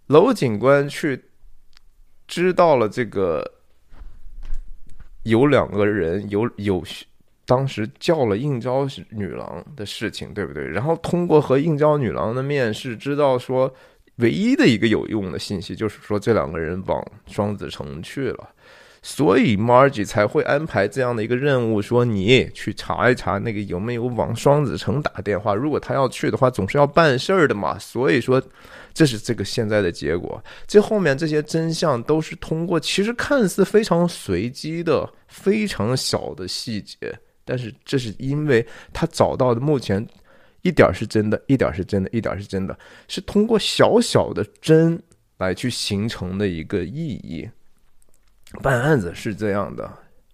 [0.09, 1.25] 娄警官去
[2.27, 3.52] 知道了这个
[5.25, 6.83] 有两个人有有
[7.45, 10.67] 当时叫了应招女郎的事情，对不对？
[10.67, 13.73] 然后通过和应招女郎的面试，知道说
[14.17, 18.49] 唯一的一个有用的信息就是说这两个人往双子城去了。
[19.05, 25.55] 所以 Margie 才会安排这样的一个任务，说你去查一查那个有没有往双子城打电话。
[25.55, 27.77] 如果他要去的话，总是要办事儿的嘛。
[27.81, 28.41] 所以说，
[28.95, 30.41] 这是这个现在的结果。
[30.69, 36.97] 这后面这些真相都是通过其实看似非常随机的非常小的细节，
[37.45, 40.07] 但是这是因为他找到的目前
[40.63, 42.79] 一点是真的，一点是真的，一点是真的，
[43.09, 45.03] 是通过小小的真
[45.39, 47.49] 来去形成的一个意义。
[48.61, 49.91] 办案子是这样的，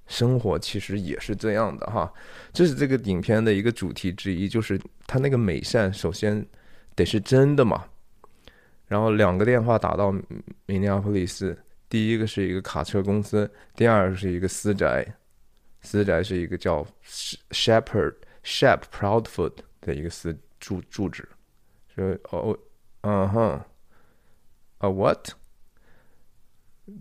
[0.06, 2.12] 生活其实也是这样的哈。
[2.52, 6.44] 这是这个影片的一个主题之一，就是他那个美善，首先
[6.94, 7.84] 得是真的嘛。
[8.86, 10.10] 然后两个电话打到
[10.66, 11.56] 明尼阿波利斯，
[11.88, 15.06] 第一个是一个卡车公司，第二个是一个私宅，
[15.82, 16.86] 私宅是一个叫
[17.50, 19.52] Shepherd Shep Proudfoot
[19.82, 21.28] 的一个私住住址。
[21.94, 22.58] 说哦，
[23.02, 23.60] 嗯哼，
[24.78, 25.32] 啊 what？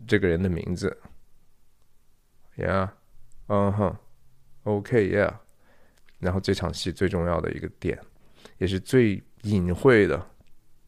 [0.08, 0.96] 这个人的名字
[2.58, 2.90] ，Yeah，
[3.48, 3.96] 嗯哼
[4.64, 5.34] ，OK，Yeah。
[6.20, 8.02] 然后这场戏最重要的一个点，
[8.58, 10.30] 也是最隐晦的。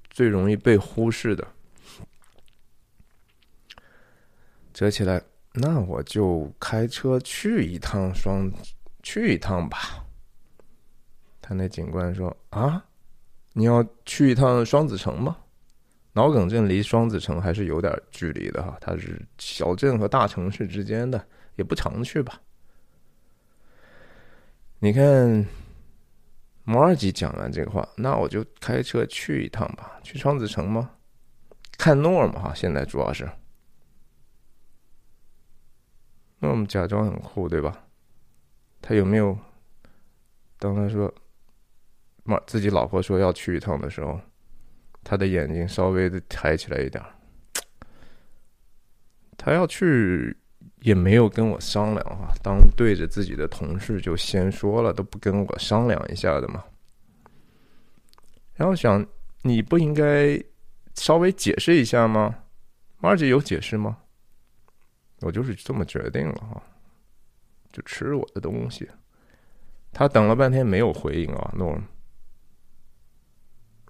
[0.09, 1.47] 最容易被忽视的，
[4.73, 5.21] 折起来，
[5.53, 8.51] 那我就开车去一趟双，
[9.03, 10.03] 去一趟吧。
[11.39, 12.83] 他那警官说：“啊，
[13.53, 15.37] 你要去一趟双子城吗？
[16.13, 22.41] 脑梗镇离双子城还是有点距离的哈，它是小镇和大城市之间的，也不常去吧。
[24.79, 25.45] 你看。”
[26.65, 29.99] 摩尔吉讲完这话，那我就开车去一趟吧。
[30.03, 30.91] 去双子城吗？
[31.79, 33.27] 看诺嘛哈，现在主要是。
[36.37, 37.87] 那我们假装很酷，对吧？
[38.81, 39.35] 他有没有？
[40.59, 41.11] 当他说，
[42.23, 44.21] 马自己老婆说要去一趟的时候，
[45.03, 47.03] 他的眼睛稍微的抬起来一点。
[49.37, 50.35] 他要去。
[50.81, 56.63] 也没有跟我商量啊，当对着自己的同事就先说了，都不跟我商量一下的嘛。
[58.55, 59.05] 然后想，
[59.41, 60.41] 你不应该
[60.95, 62.33] 稍微解释一下吗？
[62.99, 63.97] 马姐有解释吗？
[65.19, 66.63] 我就是这么决定了哈，
[67.73, 68.89] 就吃我的东西。
[69.91, 71.77] 他等了半天没有回应啊，那我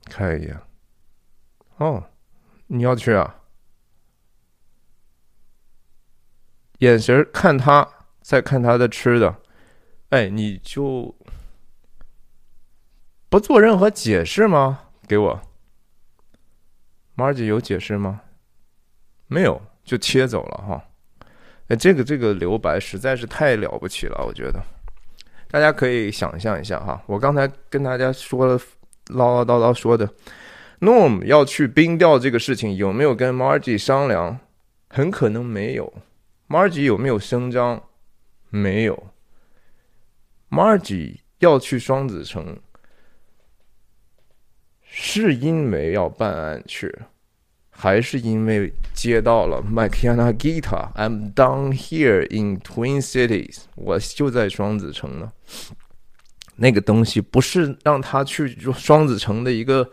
[0.06, 0.60] 看一眼。
[1.80, 2.04] 哦，
[2.68, 3.36] 你要去啊？
[6.80, 7.86] 眼神看他，
[8.22, 9.36] 再看他的吃的，
[10.10, 11.14] 哎，你就
[13.30, 14.82] 不做任何解释吗？
[15.08, 15.42] 给我，
[17.16, 18.22] 马尔姐有解释吗？
[19.28, 20.86] 没有，就切走了哈。
[21.68, 24.62] 哎，这个这个留白实在是太了不起了，我觉得
[25.50, 27.02] 大家可以想象一下哈。
[27.06, 28.60] 我刚才跟大家说了
[29.08, 30.10] 唠唠叨叨说的
[30.82, 34.40] ，Norm 要去冰钓这个事情，有没有跟 Margie 商量？
[34.88, 35.94] 很可能没有。
[36.48, 37.84] Margie 有没有声张？
[38.50, 39.08] 没有。
[40.50, 42.58] Margie 要去双子城，
[44.82, 46.92] 是因为要办案去，
[47.70, 55.32] 还是因为接到了 Makiana Gita？I'm down here in Twin Cities，我就在双子城呢。
[56.56, 59.90] 那个东西不是让他去双子城的一个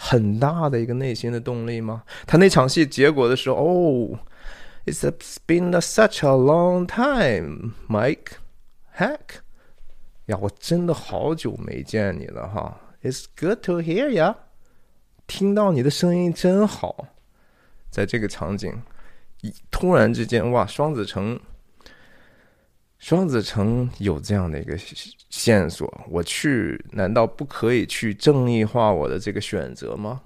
[0.00, 2.04] 很大的一个内心的动力吗？
[2.24, 4.18] 他那场戏结果的时候，哦。
[4.86, 5.04] It's
[5.46, 8.38] been such a long time, Mike.
[8.96, 9.42] Heck，
[10.26, 12.80] 呀，我真的好久没见你了哈。
[13.02, 14.34] It's good to hear ya，
[15.26, 17.08] 听到你的声音真好。
[17.90, 18.80] 在这个场景，
[19.70, 21.38] 突然之间，哇，双子城，
[22.98, 24.76] 双子城有这样的一个
[25.30, 30.20] 线索，我去，难道不可以去正义化我的这个选择吗？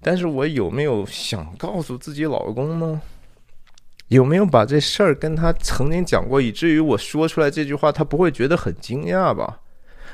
[0.00, 3.00] 但是我有没有想告诉自己老公呢？
[4.08, 9.60] 有没有把这事儿跟他曾经讲过，以至于我说出来这句话，他不会觉得很惊讶吧？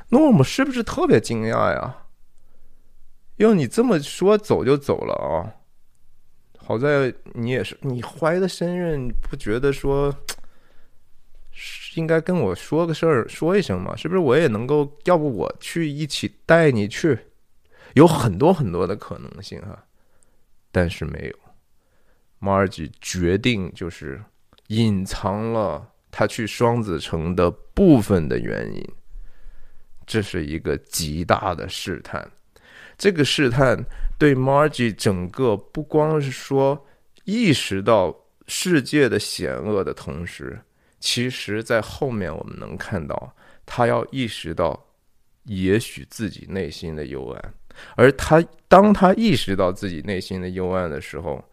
[0.09, 1.99] 诺姆是不是特别惊讶呀？
[3.37, 5.55] 哟，你这么说走就走了啊？
[6.59, 10.13] 好在你也是，你怀的身孕，不觉得说
[11.95, 13.95] 应该跟我说个事儿，说一声吗？
[13.97, 14.91] 是不是我也能够？
[15.05, 17.19] 要不我去一起带你去？
[17.95, 19.81] 有很多很多的可能性哈，
[20.73, 21.39] 但是没有。
[22.41, 24.21] ，Margie 决定就是
[24.67, 28.85] 隐藏了他去双子城的部分的原因，
[30.05, 32.29] 这是一个极大的试探。
[32.99, 33.81] 这个试探
[34.19, 36.87] 对 Margie 整个不光是说
[37.25, 38.15] 意识到
[38.47, 40.61] 世界的险恶的同时，
[41.05, 43.37] 其实在后面我们能看到
[43.67, 44.87] 他要意识到
[45.45, 47.55] 也许自己内心的幽暗，
[47.95, 51.45] 而他当他意识到自己内心的幽暗的时候。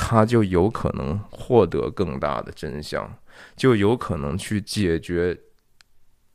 [0.00, 3.12] 他就有可能获得更大的真相，
[3.56, 5.36] 就有可能去解决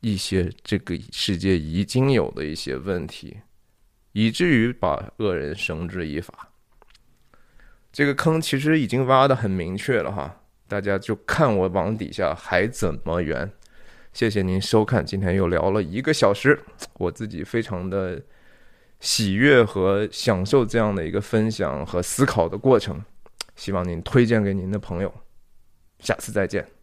[0.02, 3.38] 一些这个世界已经有的一些问题，
[4.12, 6.50] 以至于把恶人绳之以法。
[7.94, 10.43] 这个坑其实已经挖的很明确了哈，
[10.74, 13.48] 大家就看我往底下还怎么圆。
[14.12, 16.60] 谢谢您收看，今天又聊了一个小时，
[16.96, 18.20] 我自己非常的
[19.00, 23.00] 喜悦和享受这样的一个分享和思考的过程。
[23.56, 25.14] 希望您推荐给您的朋友，
[26.00, 26.83] 下次再见。